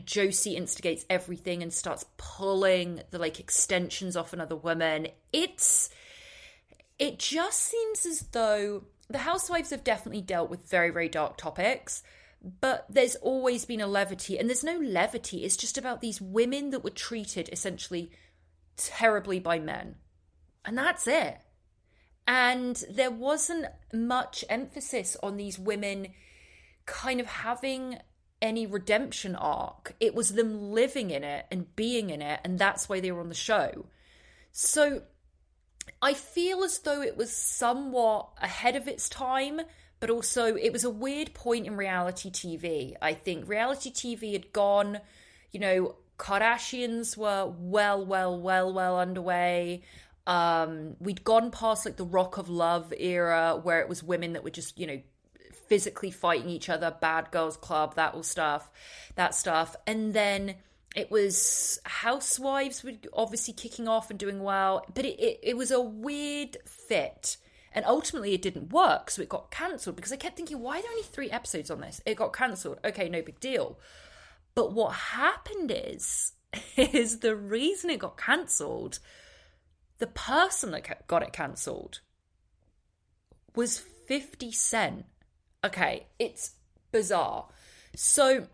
Josie 0.04 0.56
instigates 0.56 1.06
everything 1.08 1.62
and 1.62 1.72
starts 1.72 2.04
pulling 2.16 3.02
the 3.12 3.18
like 3.18 3.38
extensions 3.38 4.16
off 4.16 4.32
another 4.32 4.56
woman. 4.56 5.06
It's 5.32 5.88
it 7.00 7.18
just 7.18 7.58
seems 7.60 8.06
as 8.06 8.20
though 8.30 8.84
the 9.08 9.18
housewives 9.18 9.70
have 9.70 9.82
definitely 9.82 10.22
dealt 10.22 10.48
with 10.48 10.70
very 10.70 10.90
very 10.90 11.08
dark 11.08 11.36
topics 11.36 12.04
but 12.60 12.86
there's 12.88 13.16
always 13.16 13.64
been 13.64 13.80
a 13.80 13.86
levity 13.86 14.38
and 14.38 14.48
there's 14.48 14.62
no 14.62 14.78
levity 14.78 15.44
it's 15.44 15.56
just 15.56 15.76
about 15.76 16.00
these 16.00 16.20
women 16.20 16.70
that 16.70 16.84
were 16.84 16.90
treated 16.90 17.48
essentially 17.52 18.12
terribly 18.76 19.40
by 19.40 19.58
men 19.58 19.96
and 20.64 20.76
that's 20.76 21.06
it. 21.06 21.38
And 22.26 22.82
there 22.90 23.10
wasn't 23.10 23.66
much 23.92 24.44
emphasis 24.48 25.16
on 25.22 25.36
these 25.36 25.58
women 25.58 26.08
kind 26.86 27.20
of 27.20 27.26
having 27.26 27.98
any 28.42 28.66
redemption 28.66 29.34
arc. 29.34 29.94
It 30.00 30.14
was 30.14 30.34
them 30.34 30.72
living 30.72 31.10
in 31.10 31.24
it 31.24 31.46
and 31.50 31.74
being 31.76 32.10
in 32.10 32.22
it, 32.22 32.40
and 32.44 32.58
that's 32.58 32.88
why 32.88 33.00
they 33.00 33.10
were 33.10 33.20
on 33.20 33.28
the 33.28 33.34
show. 33.34 33.86
So 34.52 35.02
I 36.02 36.14
feel 36.14 36.62
as 36.62 36.78
though 36.78 37.02
it 37.02 37.16
was 37.16 37.34
somewhat 37.36 38.28
ahead 38.40 38.76
of 38.76 38.88
its 38.88 39.08
time, 39.08 39.60
but 40.00 40.10
also 40.10 40.56
it 40.56 40.72
was 40.72 40.84
a 40.84 40.90
weird 40.90 41.34
point 41.34 41.66
in 41.66 41.76
reality 41.76 42.30
TV. 42.30 42.94
I 43.00 43.14
think 43.14 43.48
reality 43.48 43.90
TV 43.90 44.32
had 44.32 44.52
gone, 44.52 45.00
you 45.52 45.60
know, 45.60 45.96
Kardashians 46.18 47.16
were 47.16 47.52
well, 47.58 48.04
well, 48.04 48.38
well, 48.38 48.72
well 48.72 48.98
underway. 48.98 49.82
Um, 50.26 50.96
we'd 51.00 51.24
gone 51.24 51.50
past 51.50 51.86
like 51.86 51.96
the 51.96 52.04
Rock 52.04 52.36
of 52.36 52.48
Love 52.48 52.92
era 52.96 53.58
where 53.60 53.80
it 53.80 53.88
was 53.88 54.02
women 54.02 54.34
that 54.34 54.44
were 54.44 54.50
just, 54.50 54.78
you 54.78 54.86
know, 54.86 55.00
physically 55.66 56.10
fighting 56.10 56.50
each 56.50 56.68
other, 56.68 56.94
bad 57.00 57.30
girls 57.30 57.56
club, 57.56 57.94
that 57.94 58.14
all 58.14 58.22
stuff, 58.22 58.70
that 59.14 59.34
stuff. 59.34 59.76
And 59.86 60.12
then 60.12 60.56
it 60.96 61.10
was 61.10 61.80
Housewives 61.84 62.82
were 62.82 62.92
obviously 63.12 63.54
kicking 63.54 63.86
off 63.86 64.10
and 64.10 64.18
doing 64.18 64.42
well, 64.42 64.84
but 64.92 65.04
it, 65.04 65.20
it, 65.20 65.40
it 65.42 65.56
was 65.56 65.70
a 65.70 65.80
weird 65.80 66.56
fit. 66.64 67.36
And 67.72 67.84
ultimately, 67.84 68.34
it 68.34 68.42
didn't 68.42 68.72
work, 68.72 69.10
so 69.10 69.22
it 69.22 69.28
got 69.28 69.52
cancelled 69.52 69.94
because 69.94 70.12
I 70.12 70.16
kept 70.16 70.36
thinking, 70.36 70.58
why 70.58 70.78
are 70.78 70.82
there 70.82 70.90
only 70.90 71.04
three 71.04 71.30
episodes 71.30 71.70
on 71.70 71.80
this? 71.80 72.00
It 72.04 72.16
got 72.16 72.32
cancelled. 72.32 72.80
Okay, 72.84 73.08
no 73.08 73.22
big 73.22 73.38
deal. 73.38 73.78
But 74.56 74.72
what 74.72 74.92
happened 74.92 75.72
is, 75.72 76.32
is 76.76 77.20
the 77.20 77.36
reason 77.36 77.90
it 77.90 78.00
got 78.00 78.18
cancelled, 78.18 78.98
the 79.98 80.08
person 80.08 80.72
that 80.72 81.06
got 81.06 81.22
it 81.22 81.32
cancelled 81.32 82.00
was 83.54 83.78
50 83.78 84.50
Cent. 84.50 85.04
Okay, 85.64 86.06
it's 86.18 86.52
bizarre. 86.90 87.46
So 87.94 88.48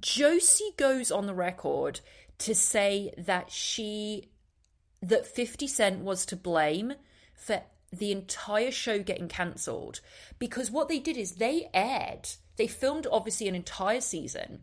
Josie 0.00 0.72
goes 0.76 1.10
on 1.10 1.26
the 1.26 1.34
record 1.34 2.00
to 2.38 2.54
say 2.54 3.12
that 3.16 3.50
she 3.50 4.30
that 5.00 5.26
50 5.26 5.66
Cent 5.66 6.00
was 6.00 6.26
to 6.26 6.36
blame 6.36 6.94
for 7.34 7.62
the 7.92 8.12
entire 8.12 8.70
show 8.70 9.02
getting 9.02 9.28
cancelled. 9.28 10.00
Because 10.38 10.70
what 10.70 10.88
they 10.88 10.98
did 10.98 11.16
is 11.16 11.32
they 11.32 11.70
aired 11.72 12.28
they 12.56 12.66
filmed 12.66 13.06
obviously 13.10 13.48
an 13.48 13.54
entire 13.54 14.00
season. 14.00 14.62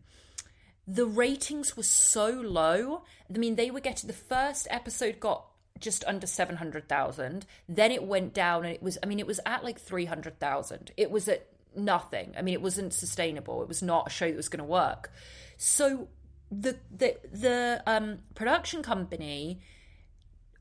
The 0.88 1.07
ratings 1.07 1.75
were 1.75 1.83
so 1.83 2.29
low. 2.29 3.03
I 3.33 3.38
mean 3.38 3.55
they 3.55 3.71
were 3.71 3.79
getting 3.79 4.07
the 4.07 4.13
first 4.13 4.67
episode 4.69 5.19
got 5.19 5.45
just 5.79 6.05
under 6.05 6.25
700,000 6.25 7.45
then 7.67 7.91
it 7.91 8.03
went 8.03 8.33
down 8.33 8.63
and 8.63 8.73
it 8.73 8.81
was 8.81 8.97
i 9.03 9.05
mean 9.05 9.19
it 9.19 9.27
was 9.27 9.41
at 9.45 9.61
like 9.61 9.77
300,000 9.77 10.91
it 10.95 11.11
was 11.11 11.27
at 11.27 11.49
nothing 11.77 12.33
i 12.38 12.41
mean 12.41 12.53
it 12.53 12.61
wasn't 12.61 12.93
sustainable 12.93 13.61
it 13.61 13.67
was 13.67 13.81
not 13.81 14.07
a 14.07 14.09
show 14.09 14.27
that 14.27 14.35
was 14.35 14.49
going 14.49 14.59
to 14.59 14.63
work 14.63 15.11
so 15.57 16.07
the 16.51 16.77
the 16.95 17.17
the 17.31 17.83
um 17.85 18.19
production 18.35 18.83
company 18.83 19.59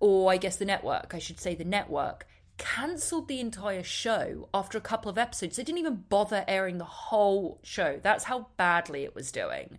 or 0.04 0.30
I 0.30 0.36
guess 0.36 0.56
the 0.56 0.66
network, 0.66 1.14
I 1.14 1.18
should 1.18 1.40
say 1.40 1.54
the 1.54 1.64
network, 1.64 2.26
cancelled 2.58 3.26
the 3.26 3.40
entire 3.40 3.82
show 3.82 4.50
after 4.52 4.76
a 4.76 4.82
couple 4.82 5.10
of 5.10 5.16
episodes. 5.16 5.56
They 5.56 5.64
didn't 5.64 5.78
even 5.78 6.04
bother 6.10 6.44
airing 6.46 6.76
the 6.76 6.84
whole 6.84 7.58
show. 7.62 7.98
That's 8.02 8.24
how 8.24 8.48
badly 8.58 9.04
it 9.04 9.14
was 9.14 9.32
doing. 9.32 9.78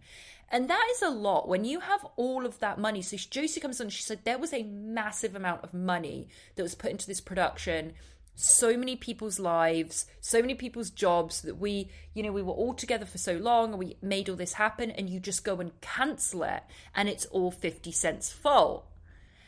And 0.49 0.67
that 0.67 0.87
is 0.93 1.03
a 1.03 1.09
lot 1.09 1.47
when 1.47 1.63
you 1.63 1.79
have 1.79 2.05
all 2.15 2.45
of 2.45 2.57
that 2.59 2.79
money. 2.79 3.03
So 3.03 3.17
Josie 3.17 3.59
comes 3.59 3.79
on, 3.79 3.89
she 3.89 4.01
said 4.01 4.21
there 4.23 4.39
was 4.39 4.51
a 4.51 4.63
massive 4.63 5.35
amount 5.35 5.63
of 5.63 5.75
money 5.75 6.27
that 6.55 6.63
was 6.63 6.73
put 6.73 6.89
into 6.89 7.05
this 7.05 7.21
production. 7.21 7.93
So 8.35 8.75
many 8.75 8.95
people's 8.95 9.39
lives, 9.39 10.05
so 10.19 10.41
many 10.41 10.55
people's 10.55 10.89
jobs 10.89 11.41
that 11.41 11.57
we, 11.57 11.89
you 12.13 12.21
know, 12.21 12.33
we 12.33 12.41
were 12.41 12.53
all 12.53 12.73
together 12.73 13.05
for 13.05 13.17
so 13.17 13.37
long 13.37 13.71
and 13.71 13.79
we 13.79 13.97
made 14.01 14.29
all 14.29 14.35
this 14.35 14.53
happen, 14.53 14.91
and 14.91 15.09
you 15.09 15.19
just 15.19 15.45
go 15.45 15.57
and 15.57 15.79
cancel 15.81 16.43
it, 16.43 16.63
and 16.93 17.07
it's 17.07 17.25
all 17.27 17.49
50 17.49 17.91
Cent's 17.91 18.31
fault. 18.31 18.85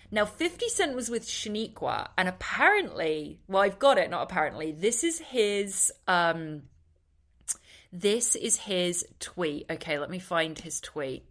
Now, 0.09 0.23
50 0.23 0.69
Cent 0.69 0.95
was 0.95 1.09
with 1.09 1.27
Shaniqua, 1.27 2.09
and 2.17 2.29
apparently, 2.29 3.41
well, 3.47 3.63
I've 3.63 3.79
got 3.79 3.97
it, 3.97 4.09
not 4.09 4.23
apparently, 4.23 4.71
this 4.71 5.03
is 5.03 5.19
his, 5.19 5.91
um, 6.07 6.63
this 7.91 8.35
is 8.35 8.57
his 8.57 9.05
tweet. 9.19 9.65
Okay, 9.69 9.99
let 9.99 10.09
me 10.09 10.19
find 10.19 10.57
his 10.57 10.79
tweet. 10.79 11.25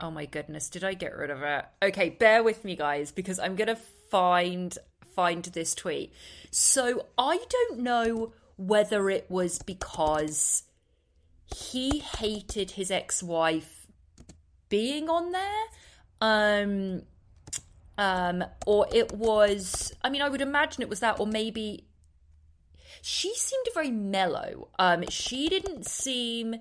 Oh 0.00 0.10
my 0.10 0.26
goodness, 0.26 0.68
did 0.68 0.82
I 0.82 0.94
get 0.94 1.16
rid 1.16 1.30
of 1.30 1.42
it? 1.42 1.64
Okay, 1.80 2.10
bear 2.10 2.42
with 2.42 2.64
me, 2.64 2.74
guys, 2.74 3.12
because 3.12 3.38
I'm 3.38 3.54
gonna 3.54 3.78
find 4.10 4.76
find 5.16 5.44
this 5.46 5.74
tweet. 5.74 6.12
So 6.52 7.06
I 7.18 7.40
don't 7.48 7.80
know 7.80 8.32
whether 8.56 9.10
it 9.10 9.26
was 9.28 9.58
because 9.58 10.62
he 11.52 11.98
hated 11.98 12.72
his 12.72 12.90
ex-wife 12.90 13.86
being 14.68 15.08
on 15.08 15.32
there. 15.32 15.64
Um 16.20 17.02
um, 17.98 18.44
or 18.66 18.86
it 18.92 19.12
was, 19.12 19.94
I 20.04 20.10
mean, 20.10 20.22
I 20.22 20.28
would 20.28 20.40
imagine 20.42 20.82
it 20.82 20.88
was 20.88 21.00
that, 21.00 21.18
or 21.18 21.26
maybe 21.26 21.86
she 23.00 23.34
seemed 23.34 23.66
very 23.72 23.90
mellow. 23.90 24.68
Um, 24.78 25.04
she 25.08 25.48
didn't 25.48 25.86
seem, 25.86 26.56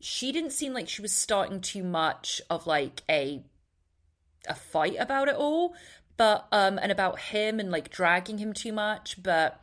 she 0.00 0.32
didn't 0.32 0.52
seem 0.52 0.72
like 0.72 0.88
she 0.88 1.02
was 1.02 1.12
starting 1.12 1.60
too 1.60 1.82
much 1.82 2.40
of 2.48 2.66
like 2.66 3.02
a, 3.08 3.42
a 4.48 4.54
fight 4.54 4.96
about 4.98 5.28
it 5.28 5.36
all, 5.36 5.74
but, 6.18 6.46
um, 6.52 6.78
and 6.78 6.92
about 6.92 7.18
him 7.18 7.58
and 7.58 7.70
like 7.70 7.90
dragging 7.90 8.36
him 8.36 8.52
too 8.52 8.74
much. 8.74 9.22
But 9.22 9.58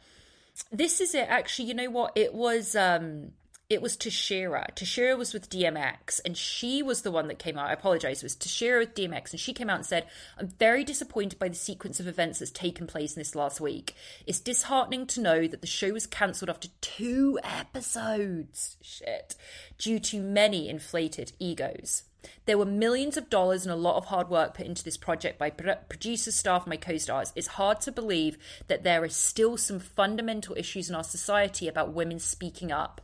this 0.72 1.00
is 1.00 1.13
it. 1.13 1.28
Actually, 1.30 1.68
you 1.68 1.76
know 1.76 1.91
what? 1.91 2.13
It 2.15 2.34
was, 2.34 2.76
um, 2.76 3.34
it 3.68 3.82
was 3.82 3.98
Tashera. 3.98 4.74
Tashera 4.76 5.18
was 5.18 5.34
with 5.34 5.50
DMX, 5.50 6.22
and 6.24 6.38
she 6.38 6.84
was 6.84 7.02
the 7.02 7.10
one 7.12 7.28
that 7.30 7.39
came 7.39 7.58
out. 7.58 7.70
I 7.70 7.74
apologize. 7.74 8.20
It 8.20 8.26
was 8.26 8.36
Tashera 8.36 8.80
with 8.80 8.94
DMX, 8.94 9.32
and 9.32 9.39
she 9.39 9.54
came 9.54 9.72
out 9.72 9.78
and 9.78 9.86
said, 9.86 10.06
I'm 10.38 10.50
very 10.60 10.84
disappointed 10.84 11.39
by 11.39 11.50
the 11.50 11.56
sequence 11.56 12.00
of 12.00 12.08
events 12.08 12.39
that's 12.39 12.52
taken 12.52 12.86
place 12.86 13.15
in 13.15 13.20
this 13.20 13.34
last 13.34 13.60
week. 13.60 13.96
It's 14.28 14.39
disheartening 14.39 15.08
to 15.08 15.22
know 15.22 15.48
that 15.48 15.62
the 15.62 15.68
show 15.68 15.91
was 15.91 16.06
cancelled 16.06 16.50
after 16.50 16.68
two 16.80 17.39
episodes. 17.44 18.78
Shit. 18.82 19.36
Due 19.80 20.00
to 20.00 20.22
many 20.22 20.70
inflated 20.70 21.32
egos. 21.39 22.04
There 22.45 22.57
were 22.57 22.65
millions 22.65 23.17
of 23.17 23.29
dollars 23.29 23.65
and 23.65 23.71
a 23.71 23.75
lot 23.75 23.97
of 23.97 24.05
hard 24.05 24.29
work 24.29 24.53
put 24.53 24.65
into 24.65 24.83
this 24.83 24.97
project 24.97 25.38
by 25.39 25.49
producers, 25.49 26.35
staff 26.35 26.67
my 26.67 26.77
co 26.77 26.97
stars. 26.97 27.33
It's 27.35 27.47
hard 27.47 27.81
to 27.81 27.91
believe 27.91 28.38
that 28.67 28.83
there 28.83 29.03
is 29.05 29.15
still 29.15 29.57
some 29.57 29.79
fundamental 29.79 30.55
issues 30.57 30.89
in 30.89 30.95
our 30.95 31.03
society 31.03 31.67
about 31.67 31.93
women 31.93 32.19
speaking 32.19 32.71
up 32.71 33.01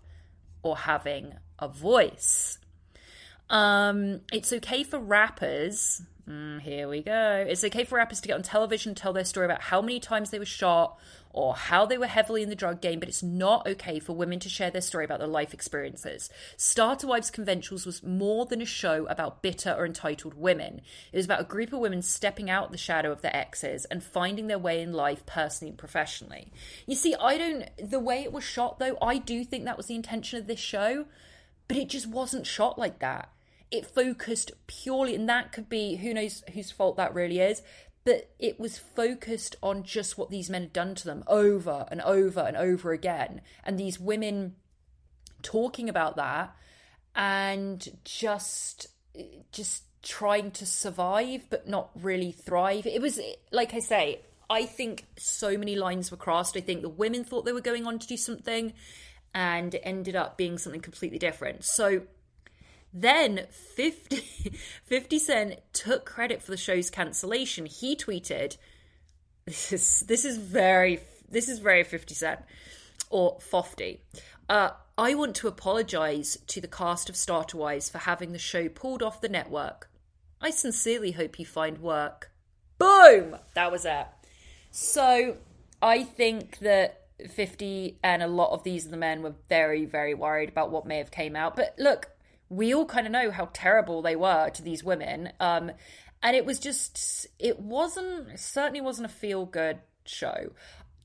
or 0.63 0.77
having 0.77 1.33
a 1.59 1.67
voice. 1.67 2.57
Um, 3.49 4.21
it's 4.31 4.53
okay 4.53 4.83
for 4.83 4.99
rappers. 4.99 6.01
Mm, 6.31 6.61
here 6.61 6.87
we 6.87 7.01
go. 7.01 7.45
It's 7.47 7.63
okay 7.65 7.83
for 7.83 7.95
rappers 7.95 8.21
to 8.21 8.27
get 8.27 8.35
on 8.35 8.43
television 8.43 8.91
and 8.91 8.97
tell 8.97 9.11
their 9.11 9.25
story 9.25 9.45
about 9.45 9.63
how 9.63 9.81
many 9.81 9.99
times 9.99 10.29
they 10.29 10.39
were 10.39 10.45
shot 10.45 10.97
or 11.31 11.55
how 11.55 11.85
they 11.85 11.97
were 11.97 12.07
heavily 12.07 12.41
in 12.41 12.47
the 12.47 12.55
drug 12.55 12.79
game, 12.79 12.99
but 12.99 13.09
it's 13.09 13.23
not 13.23 13.67
okay 13.67 13.99
for 13.99 14.13
women 14.13 14.39
to 14.39 14.47
share 14.47 14.71
their 14.71 14.81
story 14.81 15.03
about 15.03 15.19
their 15.19 15.27
life 15.27 15.53
experiences. 15.53 16.29
Starter 16.55 17.07
Wives 17.07 17.31
Conventionals 17.31 17.85
was 17.85 18.03
more 18.03 18.45
than 18.45 18.61
a 18.61 18.65
show 18.65 19.05
about 19.07 19.41
bitter 19.41 19.75
or 19.77 19.85
entitled 19.85 20.35
women. 20.35 20.81
It 21.11 21.17
was 21.17 21.25
about 21.25 21.41
a 21.41 21.45
group 21.45 21.73
of 21.73 21.79
women 21.79 22.01
stepping 22.01 22.49
out 22.49 22.71
the 22.71 22.77
shadow 22.77 23.11
of 23.11 23.21
their 23.21 23.35
exes 23.35 23.83
and 23.85 24.01
finding 24.01 24.47
their 24.47 24.59
way 24.59 24.81
in 24.81 24.93
life 24.93 25.25
personally 25.25 25.71
and 25.71 25.77
professionally. 25.77 26.51
You 26.85 26.95
see, 26.95 27.13
I 27.15 27.37
don't, 27.37 27.65
the 27.77 27.99
way 27.99 28.23
it 28.23 28.31
was 28.31 28.45
shot 28.45 28.79
though, 28.79 28.97
I 29.01 29.17
do 29.17 29.43
think 29.43 29.65
that 29.65 29.77
was 29.77 29.87
the 29.87 29.95
intention 29.95 30.39
of 30.39 30.47
this 30.47 30.59
show, 30.59 31.05
but 31.67 31.75
it 31.75 31.89
just 31.89 32.07
wasn't 32.07 32.45
shot 32.47 32.79
like 32.79 32.99
that 32.99 33.29
it 33.71 33.85
focused 33.85 34.51
purely, 34.67 35.15
and 35.15 35.27
that 35.29 35.51
could 35.51 35.69
be 35.69 35.95
who 35.95 36.13
knows 36.13 36.43
whose 36.53 36.71
fault 36.71 36.97
that 36.97 37.13
really 37.13 37.39
is 37.39 37.61
but 38.03 38.31
it 38.39 38.59
was 38.59 38.77
focused 38.77 39.55
on 39.61 39.83
just 39.83 40.17
what 40.17 40.29
these 40.29 40.49
men 40.49 40.63
had 40.63 40.73
done 40.73 40.95
to 40.95 41.05
them 41.05 41.23
over 41.27 41.85
and 41.91 42.01
over 42.01 42.39
and 42.39 42.57
over 42.57 42.91
again. 42.91 43.41
And 43.63 43.77
these 43.77 43.99
women 43.99 44.55
talking 45.43 45.89
about 45.89 46.15
that 46.15 46.55
and 47.15 47.99
just 48.03 48.87
just 49.51 49.83
trying 50.01 50.49
to 50.49 50.65
survive 50.65 51.45
but 51.49 51.67
not 51.67 51.91
really 51.95 52.31
thrive. 52.31 52.87
It 52.87 53.01
was 53.01 53.19
like 53.51 53.73
I 53.73 53.79
say, 53.79 54.21
I 54.49 54.65
think 54.65 55.05
so 55.17 55.57
many 55.57 55.75
lines 55.75 56.09
were 56.09 56.17
crossed. 56.17 56.57
I 56.57 56.61
think 56.61 56.81
the 56.81 56.89
women 56.89 57.23
thought 57.23 57.45
they 57.45 57.53
were 57.53 57.61
going 57.61 57.85
on 57.85 57.99
to 57.99 58.07
do 58.07 58.17
something 58.17 58.73
and 59.33 59.75
it 59.75 59.81
ended 59.83 60.15
up 60.15 60.37
being 60.37 60.57
something 60.57 60.81
completely 60.81 61.19
different. 61.19 61.63
So 61.63 62.01
then 62.93 63.47
50, 63.75 64.17
50 64.85 65.19
Cent 65.19 65.59
took 65.73 66.05
credit 66.05 66.41
for 66.41 66.51
the 66.51 66.57
show's 66.57 66.89
cancellation. 66.89 67.65
He 67.65 67.95
tweeted, 67.95 68.57
"This 69.45 69.71
is 69.71 69.99
this 70.01 70.25
is 70.25 70.37
very 70.37 70.99
this 71.29 71.47
is 71.47 71.59
very 71.59 71.83
50 71.83 72.13
Cent 72.13 72.39
or 73.09 73.39
Fofty. 73.39 74.01
Uh, 74.49 74.71
I 74.97 75.15
want 75.15 75.35
to 75.37 75.47
apologize 75.47 76.37
to 76.47 76.59
the 76.59 76.67
cast 76.67 77.09
of 77.09 77.15
Starter 77.15 77.57
Wives 77.57 77.89
for 77.89 77.99
having 77.99 78.33
the 78.33 78.39
show 78.39 78.67
pulled 78.67 79.01
off 79.01 79.21
the 79.21 79.29
network. 79.29 79.89
I 80.41 80.49
sincerely 80.49 81.11
hope 81.11 81.39
you 81.39 81.45
find 81.45 81.77
work." 81.79 82.31
Boom! 82.77 83.37
That 83.53 83.71
was 83.71 83.85
it. 83.85 84.07
So 84.71 85.37
I 85.81 86.03
think 86.03 86.59
that 86.59 87.01
50 87.29 87.99
and 88.03 88.23
a 88.23 88.27
lot 88.27 88.51
of 88.51 88.63
these 88.63 88.85
of 88.85 88.91
the 88.91 88.97
men 88.97 89.21
were 89.21 89.35
very 89.49 89.85
very 89.85 90.13
worried 90.13 90.49
about 90.49 90.71
what 90.71 90.85
may 90.85 90.97
have 90.97 91.11
came 91.11 91.35
out 91.35 91.55
but 91.55 91.75
look 91.77 92.10
we 92.51 92.75
all 92.75 92.85
kind 92.85 93.07
of 93.07 93.13
know 93.13 93.31
how 93.31 93.49
terrible 93.53 94.01
they 94.01 94.15
were 94.15 94.49
to 94.49 94.61
these 94.61 94.83
women. 94.83 95.31
Um, 95.39 95.71
and 96.21 96.35
it 96.35 96.45
was 96.45 96.59
just, 96.59 97.25
it 97.39 97.61
wasn't, 97.61 98.37
certainly 98.37 98.81
wasn't 98.81 99.05
a 99.05 99.09
feel 99.09 99.45
good 99.45 99.79
show. 100.03 100.51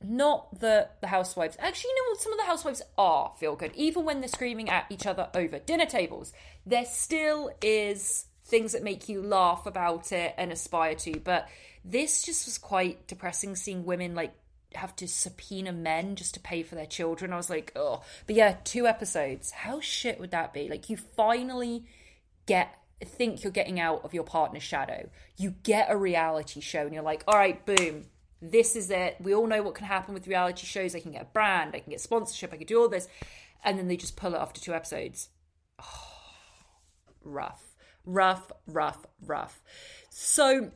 Not 0.03 0.59
that 0.61 1.01
the 1.01 1.07
housewives, 1.07 1.57
actually, 1.61 1.91
you 1.91 1.95
know 1.95 2.11
what? 2.11 2.21
Some 2.21 2.33
of 2.33 2.39
the 2.39 2.45
housewives 2.45 2.83
are 2.99 3.33
feel 3.39 3.55
good, 3.55 3.71
even 3.77 4.05
when 4.05 4.21
they're 4.21 4.29
screaming 4.29 4.69
at 4.69 4.87
each 4.91 5.07
other 5.07 5.29
over 5.35 5.61
dinner 5.61 5.87
tables. 5.87 6.33
There 6.67 6.85
still 6.85 7.53
is 7.63 8.27
things 8.45 8.73
that 8.73 8.83
make 8.83 9.09
you 9.09 9.23
laugh 9.23 9.67
about 9.67 10.11
it 10.11 10.35
and 10.37 10.51
aspire 10.51 10.97
to. 10.97 11.21
But 11.21 11.49
this 11.85 12.25
just 12.25 12.47
was 12.47 12.59
quite 12.59 13.07
depressing 13.07 13.55
seeing 13.55 13.85
women 13.85 14.17
like 14.17 14.35
have 14.77 14.97
to 14.97 15.09
subpoena 15.09 15.73
men 15.73 16.17
just 16.17 16.35
to 16.35 16.41
pay 16.41 16.63
for 16.63 16.75
their 16.75 16.87
children. 16.87 17.33
I 17.33 17.37
was 17.37 17.51
like, 17.51 17.73
oh, 17.77 18.03
but 18.27 18.37
yeah, 18.37 18.57
two 18.65 18.87
episodes. 18.87 19.51
How 19.51 19.81
shit 19.81 20.21
would 20.21 20.31
that 20.31 20.53
be? 20.53 20.69
Like, 20.69 20.89
you 20.91 20.97
finally 20.97 21.85
get 22.47 22.75
think 23.05 23.45
you're 23.45 23.53
getting 23.53 23.79
out 23.79 24.05
of 24.05 24.15
your 24.15 24.25
partner's 24.25 24.63
shadow. 24.63 25.09
You 25.37 25.55
get 25.63 25.91
a 25.91 25.97
reality 25.97 26.61
show, 26.61 26.83
and 26.83 26.95
you're 26.95 27.03
like, 27.03 27.25
all 27.29 27.37
right, 27.37 27.65
boom, 27.67 28.07
this 28.41 28.77
is 28.77 28.91
it. 28.91 29.17
We 29.21 29.35
all 29.35 29.47
know 29.47 29.63
what 29.63 29.75
can 29.75 29.87
happen 29.87 30.15
with 30.15 30.27
reality 30.27 30.67
shows. 30.67 30.95
I 30.95 31.01
can 31.01 31.13
get 31.13 31.23
a 31.23 31.27
brand, 31.27 31.73
I 31.75 31.81
can 31.81 31.91
get 31.91 32.01
sponsorship, 32.01 32.53
I 32.53 32.57
can 32.57 32.67
do 32.67 32.81
all 32.81 32.89
this, 32.89 33.09
and 33.65 33.79
then 33.79 33.89
they 33.89 33.97
just 33.97 34.17
pull 34.17 34.35
it 34.35 34.39
after 34.39 34.61
two 34.61 34.75
episodes. 34.75 35.29
Oh, 35.81 35.85
rough, 37.25 37.63
rough, 38.05 38.51
rough, 38.67 39.05
rough. 39.21 39.63
So 40.09 40.71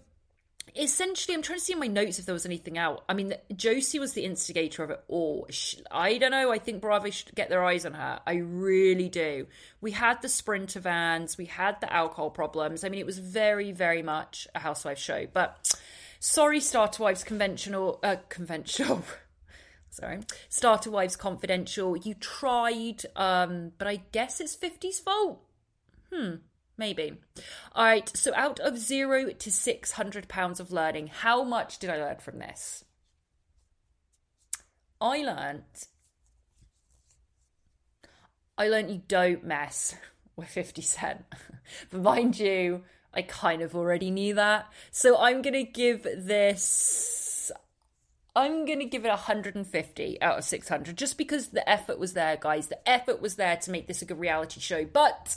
essentially 0.77 1.35
i'm 1.35 1.43
trying 1.43 1.59
to 1.59 1.65
see 1.65 1.73
in 1.73 1.79
my 1.79 1.87
notes 1.87 2.19
if 2.19 2.27
there 2.27 2.33
was 2.33 2.47
anything 2.47 2.79
out. 2.79 3.05
I 3.09 3.15
mean 3.15 3.35
josie 3.55 3.99
was 3.99 4.13
the 4.13 4.25
instigator 4.25 4.83
of 4.83 4.91
it 4.91 5.03
all. 5.09 5.49
I 5.91 6.19
don't 6.19 6.31
know. 6.31 6.53
I 6.53 6.59
think 6.59 6.81
bravo 6.81 7.11
should 7.11 7.35
get 7.35 7.49
their 7.49 7.65
eyes 7.65 7.85
on 7.85 7.95
her. 7.95 8.21
I 8.27 8.35
really 8.37 9.09
do. 9.09 9.47
We 9.81 9.93
had 9.93 10.23
the 10.23 10.29
sprinter 10.29 10.81
vans. 10.81 11.37
We 11.37 11.47
had 11.47 11.81
the 11.81 11.93
alcohol 11.93 12.31
problems. 12.31 12.85
I 12.85 12.89
mean 12.89 13.01
it 13.01 13.07
was 13.07 13.19
very 13.19 13.73
very 13.73 14.03
much 14.03 14.47
a 14.55 14.61
housewife 14.61 14.99
show. 14.99 15.27
But 15.33 15.73
sorry 16.19 16.61
starter 16.61 17.03
wives 17.03 17.25
conventional 17.25 17.99
uh, 18.03 18.17
conventional. 18.29 19.03
Sorry. 19.93 20.21
Starter 20.49 20.89
wives 20.89 21.17
confidential. 21.17 21.97
You 21.97 22.15
tried 22.15 23.03
um 23.17 23.73
but 23.77 23.89
i 23.89 23.97
guess 24.13 24.41
it's 24.41 24.57
50's 24.57 25.01
fault. 25.01 25.41
Hmm 26.13 26.37
Maybe. 26.81 27.13
All 27.75 27.85
right, 27.85 28.11
so 28.17 28.33
out 28.35 28.59
of 28.59 28.79
zero 28.79 29.33
to 29.33 29.51
600 29.51 30.29
pounds 30.29 30.61
of 30.61 30.73
learning, 30.73 31.09
how 31.09 31.45
much 31.45 31.79
did 31.79 31.91
I 31.91 31.99
learn 31.99 32.17
from 32.17 32.39
this? 32.39 32.87
I 34.99 35.19
learned. 35.19 35.65
I 38.57 38.69
learned 38.69 38.91
you 38.91 39.03
don't 39.07 39.45
mess 39.45 39.95
with 40.37 40.49
50 40.49 40.81
Cent. 40.81 41.27
but 41.91 42.01
mind 42.01 42.39
you, 42.39 42.85
I 43.13 43.23
kind 43.23 43.61
of 43.61 43.77
already 43.77 44.11
knew 44.11 44.35
that. 44.37 44.73
So 44.91 45.19
I'm 45.19 45.43
going 45.43 45.53
to 45.53 45.71
give 45.71 46.05
this. 46.05 47.53
I'm 48.35 48.65
going 48.65 48.79
to 48.79 48.87
give 48.87 49.05
it 49.05 49.09
150 49.09 50.23
out 50.23 50.39
of 50.39 50.45
600 50.45 50.97
just 50.97 51.19
because 51.19 51.49
the 51.49 51.69
effort 51.69 51.99
was 51.99 52.15
there, 52.15 52.39
guys. 52.41 52.69
The 52.69 52.89
effort 52.89 53.21
was 53.21 53.37
there 53.37 53.59
to 53.59 53.71
make 53.71 53.87
this 53.87 54.01
a 54.01 54.07
good 54.07 54.19
reality 54.19 54.61
show. 54.61 54.87
But 54.87 55.37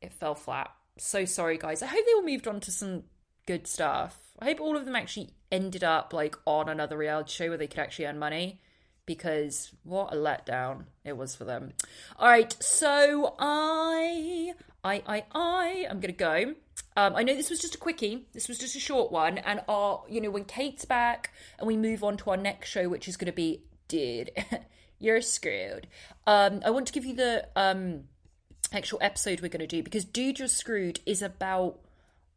it 0.00 0.12
fell 0.12 0.34
flat. 0.34 0.70
So 0.98 1.24
sorry, 1.24 1.58
guys. 1.58 1.82
I 1.82 1.86
hope 1.86 2.04
they 2.06 2.12
all 2.12 2.22
moved 2.22 2.48
on 2.48 2.60
to 2.60 2.70
some 2.70 3.04
good 3.46 3.66
stuff. 3.66 4.18
I 4.38 4.46
hope 4.46 4.60
all 4.60 4.76
of 4.76 4.84
them 4.84 4.96
actually 4.96 5.30
ended 5.50 5.84
up 5.84 6.12
like 6.12 6.36
on 6.46 6.68
another 6.68 6.96
reality 6.96 7.32
show 7.32 7.48
where 7.48 7.58
they 7.58 7.66
could 7.66 7.80
actually 7.80 8.06
earn 8.06 8.18
money 8.18 8.60
because 9.06 9.72
what 9.84 10.12
a 10.12 10.16
letdown 10.16 10.84
it 11.04 11.16
was 11.16 11.34
for 11.34 11.44
them. 11.44 11.72
All 12.18 12.28
right, 12.28 12.54
so 12.60 13.34
I, 13.38 14.52
I, 14.84 15.02
I, 15.06 15.24
I, 15.32 15.86
I'm 15.88 16.00
gonna 16.00 16.12
go. 16.12 16.54
Um, 16.96 17.14
I 17.14 17.22
know 17.22 17.34
this 17.34 17.50
was 17.50 17.60
just 17.60 17.76
a 17.76 17.78
quickie. 17.78 18.26
This 18.32 18.48
was 18.48 18.58
just 18.58 18.74
a 18.76 18.80
short 18.80 19.12
one, 19.12 19.38
and 19.38 19.60
our, 19.68 20.02
you 20.08 20.20
know, 20.20 20.30
when 20.30 20.44
Kate's 20.44 20.84
back 20.84 21.32
and 21.58 21.66
we 21.66 21.76
move 21.76 22.02
on 22.02 22.16
to 22.18 22.30
our 22.30 22.36
next 22.36 22.68
show, 22.68 22.88
which 22.88 23.08
is 23.08 23.16
gonna 23.16 23.32
be, 23.32 23.62
dude, 23.88 24.32
you're 24.98 25.20
screwed. 25.20 25.86
Um, 26.26 26.60
I 26.64 26.70
want 26.70 26.86
to 26.88 26.92
give 26.92 27.04
you 27.04 27.14
the 27.14 27.48
um 27.54 28.04
actual 28.72 28.98
episode 29.00 29.40
we're 29.40 29.48
going 29.48 29.60
to 29.60 29.66
do 29.66 29.82
because 29.82 30.04
Dude 30.04 30.38
You're 30.38 30.48
Screwed 30.48 31.00
is 31.06 31.22
about. 31.22 31.78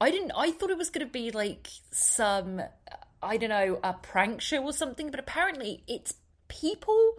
I 0.01 0.11
didn't. 0.11 0.31
I 0.31 0.51
thought 0.51 0.69
it 0.69 0.77
was 0.77 0.89
going 0.89 1.05
to 1.05 1.11
be 1.11 1.31
like 1.31 1.67
some. 1.91 2.61
I 3.21 3.35
don't 3.35 3.49
know, 3.49 3.79
a 3.83 3.93
prank 3.93 4.39
show 4.39 4.63
or 4.63 4.71
something, 4.71 5.11
but 5.11 5.19
apparently 5.19 5.83
it's 5.87 6.13
people 6.47 7.15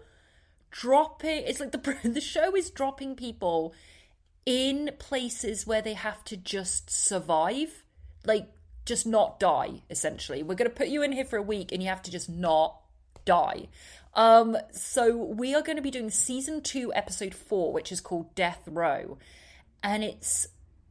dropping. 0.70 1.44
It's 1.46 1.60
like 1.60 1.72
the 1.72 1.96
the 2.08 2.20
show 2.20 2.54
is 2.56 2.70
dropping 2.70 3.16
people 3.16 3.74
in 4.46 4.90
places 4.98 5.66
where 5.66 5.82
they 5.82 5.94
have 5.94 6.24
to 6.24 6.36
just 6.36 6.90
survive, 6.90 7.84
like 8.24 8.48
just 8.86 9.06
not 9.06 9.38
die. 9.38 9.82
Essentially, 9.90 10.42
we're 10.42 10.54
going 10.54 10.70
to 10.70 10.76
put 10.76 10.88
you 10.88 11.02
in 11.02 11.12
here 11.12 11.24
for 11.24 11.36
a 11.36 11.42
week, 11.42 11.72
and 11.72 11.82
you 11.82 11.88
have 11.88 12.02
to 12.02 12.10
just 12.10 12.28
not 12.28 12.80
die. 13.24 13.68
Um, 14.14 14.56
so 14.72 15.16
we 15.16 15.54
are 15.54 15.62
going 15.62 15.76
to 15.76 15.82
be 15.82 15.90
doing 15.90 16.10
season 16.10 16.62
two, 16.62 16.92
episode 16.94 17.34
four, 17.34 17.72
which 17.72 17.92
is 17.92 18.00
called 18.00 18.34
Death 18.34 18.62
Row, 18.66 19.18
and 19.82 20.02
it's 20.02 20.48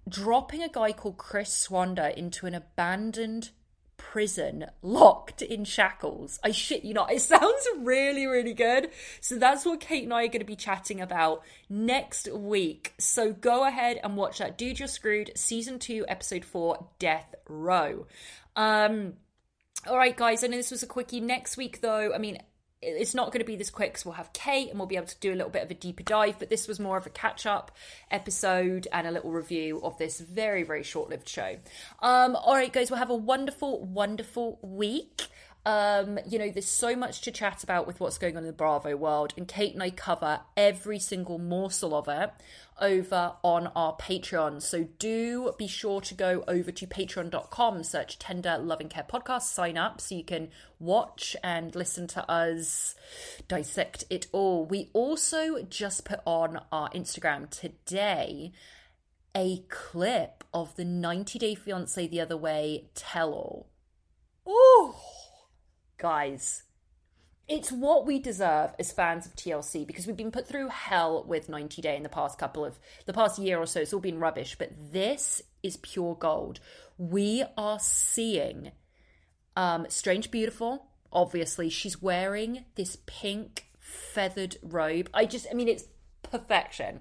dropping 0.08 0.64
a 0.64 0.70
guy 0.70 0.92
called 0.92 1.18
Chris 1.18 1.54
Swanda 1.54 2.18
into 2.18 2.48
an 2.48 2.56
abandoned 2.56 3.50
prison 3.98 4.66
locked 4.82 5.42
in 5.42 5.66
shackles. 5.66 6.40
I 6.44 6.52
shit 6.52 6.84
you 6.84 6.94
not. 6.94 7.12
It 7.12 7.22
sounds 7.22 7.68
really, 7.78 8.26
really 8.26 8.54
good. 8.54 8.90
So 9.22 9.36
that's 9.36 9.66
what 9.66 9.82
Kate 9.82 10.06
and 10.06 10.14
I 10.14 10.24
are 10.24 10.28
going 10.28 10.40
to 10.40 10.46
be 10.46 10.56
chatting 10.56 11.02
about 11.02 11.44
next 11.70 12.32
week. 12.32 12.94
So 12.98 13.34
go 13.34 13.68
ahead 13.68 14.00
and 14.04 14.18
watch 14.18 14.40
that. 14.40 14.58
Dude, 14.58 14.80
You're 14.80 14.88
Screwed, 14.88 15.32
season 15.36 15.78
two, 15.78 16.06
episode 16.08 16.46
four, 16.46 16.88
Death 16.98 17.36
Row. 17.48 18.08
Um, 18.56 19.14
all 19.88 19.98
right, 19.98 20.16
guys, 20.16 20.44
I 20.44 20.48
know 20.48 20.58
this 20.58 20.72
was 20.72 20.84
a 20.84 20.88
quickie. 20.88 21.22
Next 21.22 21.56
week, 21.56 21.82
though, 21.82 22.14
I 22.14 22.18
mean, 22.18 22.40
it's 22.82 23.14
not 23.14 23.28
going 23.32 23.40
to 23.40 23.46
be 23.46 23.56
this 23.56 23.70
quick 23.70 23.92
because 23.92 24.06
we'll 24.06 24.14
have 24.14 24.32
Kate 24.32 24.70
and 24.70 24.80
we'll 24.80 24.88
be 24.88 24.96
able 24.96 25.08
to 25.08 25.20
do 25.20 25.34
a 25.34 25.36
little 25.36 25.52
bit 25.52 25.64
of 25.64 25.72
a 25.72 25.74
deeper 25.74 26.04
dive. 26.04 26.40
But 26.40 26.50
this 26.50 26.68
was 26.68 26.80
more 26.80 26.98
of 26.98 27.06
a 27.06 27.10
catch 27.10 27.46
up 27.46 27.72
episode 28.10 28.88
and 28.94 29.06
a 29.06 29.12
little 29.12 29.32
review 29.32 29.82
of 29.84 29.98
this 29.98 30.20
very, 30.20 30.64
very 30.64 30.84
short 30.84 31.10
lived 31.10 31.28
show. 31.28 31.58
Um, 32.02 32.36
all 32.36 32.56
right, 32.56 32.72
guys, 32.72 32.90
we'll 32.90 33.00
have 33.00 33.10
a 33.10 33.16
wonderful, 33.16 33.84
wonderful 33.86 34.60
week. 34.62 35.28
Um, 35.66 36.20
you 36.28 36.40
know, 36.40 36.50
there's 36.50 36.66
so 36.66 36.96
much 36.96 37.22
to 37.22 37.32
chat 37.32 37.64
about 37.64 37.86
with 37.86 38.00
what's 38.00 38.18
going 38.18 38.38
on 38.38 38.44
in 38.44 38.48
the 38.48 38.54
Bravo 38.54 38.96
world, 38.96 39.34
and 39.36 39.48
Kate 39.48 39.74
and 39.74 39.84
I 39.84 39.90
cover 39.90 40.40
every 40.56 41.00
single 41.00 41.38
morsel 41.38 41.94
of 41.94 42.08
it 42.08 42.32
over 42.80 43.34
on 43.44 43.68
our 43.76 43.96
Patreon. 43.98 44.62
So 44.62 44.88
do 45.00 45.54
be 45.58 45.68
sure 45.68 46.02
to 46.02 46.14
go 46.14 46.44
over 46.48 46.72
to 46.72 46.88
patreon.com, 46.88 47.84
search 47.84 48.18
Tender 48.20 48.58
Loving 48.58 48.90
Care 48.90 49.06
Podcast, 49.08 49.44
sign 49.44 49.78
up 49.78 50.00
so 50.00 50.16
you 50.16 50.24
can 50.24 50.50
watch 50.80 51.36
and 51.44 51.76
listen 51.76 52.08
to 52.08 52.32
us 52.32 52.96
dissect 53.48 54.06
it 54.10 54.28
all. 54.32 54.66
We 54.66 54.90
also 54.94 55.64
just 55.64 56.06
put 56.06 56.22
on 56.26 56.62
our 56.72 56.90
Instagram 56.92 57.50
today 57.50 58.54
a 59.36 59.64
clip 59.70 60.44
of 60.54 60.76
the 60.76 60.86
90 60.86 61.38
Day 61.40 61.56
Fiance 61.56 62.08
the 62.08 62.22
Other 62.22 62.38
Way 62.38 62.90
tell 62.96 63.34
all. 63.34 63.70
Oh, 64.48 65.19
guys 66.00 66.64
it's 67.50 67.72
what 67.72 68.06
we 68.06 68.20
deserve 68.20 68.76
as 68.78 68.92
fans 68.92 69.26
of 69.26 69.36
TLC 69.36 69.86
because 69.86 70.06
we've 70.06 70.16
been 70.16 70.32
put 70.32 70.48
through 70.48 70.68
hell 70.68 71.24
with 71.28 71.50
90 71.50 71.82
Day 71.82 71.98
in 71.98 72.04
the 72.04 72.10
past 72.10 72.38
couple 72.38 72.64
of 72.64 72.80
the 73.08 73.14
past 73.14 73.40
year 73.40 73.58
or 73.58 73.66
so. 73.66 73.82
It's 73.82 73.92
all 73.92 74.00
been 74.00 74.20
rubbish, 74.20 74.56
but 74.58 74.72
this 74.92 75.42
is 75.64 75.78
pure 75.78 76.14
gold. 76.14 76.60
We 77.00 77.44
are 77.58 77.80
seeing 77.80 78.72
um, 79.56 79.88
Strange 79.90 80.30
Beautiful. 80.30 80.86
Obviously, 81.12 81.70
she's 81.70 82.00
wearing 82.00 82.66
this 82.76 83.00
pink 83.08 83.66
feathered 83.80 84.58
robe. 84.62 85.10
I 85.12 85.26
just, 85.26 85.48
I 85.50 85.56
mean, 85.56 85.68
it's 85.68 85.86
perfection. 86.22 87.00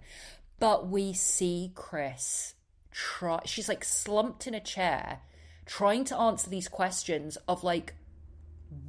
But 0.59 0.89
we 0.89 1.13
see 1.13 1.73
Chris 1.75 2.55
try. 2.91 3.41
She's 3.45 3.69
like 3.69 3.85
slumped 3.85 4.47
in 4.47 4.55
a 4.55 4.61
chair, 4.61 5.21
trying 5.67 6.05
to 6.07 6.17
answer 6.17 6.49
these 6.49 6.69
questions 6.69 7.37
of 7.47 7.63
like 7.63 7.95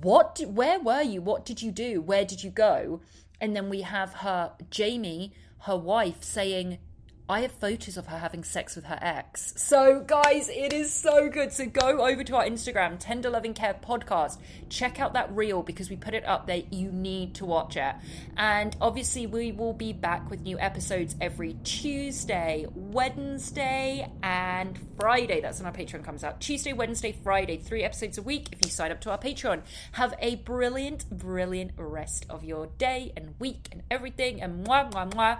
what 0.02 0.40
where 0.48 0.80
were 0.80 1.02
you? 1.02 1.22
What 1.22 1.46
did 1.46 1.62
you 1.62 1.72
do? 1.72 2.02
Where 2.02 2.26
did 2.26 2.44
you 2.44 2.50
go? 2.50 3.02
And 3.42 3.56
then 3.56 3.70
we 3.70 3.82
have 3.82 4.14
her 4.16 4.54
jamie 4.70 5.34
her 5.64 5.78
wife 5.78 6.24
saying 6.24 6.80
I 7.30 7.42
have 7.42 7.52
photos 7.52 7.96
of 7.96 8.08
her 8.08 8.18
having 8.18 8.44
sex 8.44 8.76
with 8.76 8.86
her 8.86 8.98
ex. 9.00 9.54
So, 9.56 10.00
guys, 10.00 10.50
it 10.50 10.74
is 10.74 10.92
so 10.92 11.30
good. 11.30 11.54
So, 11.54 11.68
go 11.68 12.04
over 12.04 12.24
to 12.24 12.36
our 12.36 12.44
Instagram, 12.44 12.98
Tender 12.98 13.30
Loving 13.30 13.54
Care 13.54 13.76
Podcast. 13.76 14.40
Check 14.70 15.00
out 15.00 15.14
that 15.14 15.32
reel 15.36 15.62
because 15.62 15.92
we 15.92 15.96
put 15.96 16.16
it 16.16 16.26
up 16.26 16.48
there. 16.48 16.64
You 16.72 16.92
need 16.92 17.36
to 17.36 17.46
watch 17.46 17.78
it. 17.78 17.94
And 18.36 18.76
obviously, 18.82 19.28
we 19.28 19.52
will 19.52 19.74
be 19.74 19.94
back 19.94 20.28
with 20.32 20.42
new 20.42 20.58
episodes 20.58 21.16
every 21.22 21.54
Tuesday, 21.64 22.66
Wednesday, 22.74 24.12
and 24.24 24.80
Friday. 25.00 25.40
That's 25.40 25.60
when 25.60 25.68
our 25.68 25.72
Patreon 25.72 26.04
comes 26.04 26.24
out. 26.24 26.42
Tuesday, 26.42 26.74
Wednesday, 26.74 27.12
Friday, 27.12 27.58
three 27.58 27.84
episodes 27.84 28.18
a 28.18 28.24
week 28.24 28.48
if 28.52 28.64
you 28.64 28.72
sign 28.72 28.92
up 28.92 29.02
to 29.02 29.12
our 29.12 29.20
Patreon. 29.20 29.62
Have 29.92 30.16
a 30.18 30.38
brilliant, 30.38 31.08
brilliant 31.12 31.74
rest 31.78 32.26
of 32.28 32.44
your 32.44 32.66
day 32.80 33.14
and 33.16 33.36
week 33.38 33.68
and 33.72 33.84
everything. 33.92 34.42
And 34.42 34.66
mwah, 34.66 34.92
mwah, 34.92 35.12
mwah. 35.12 35.40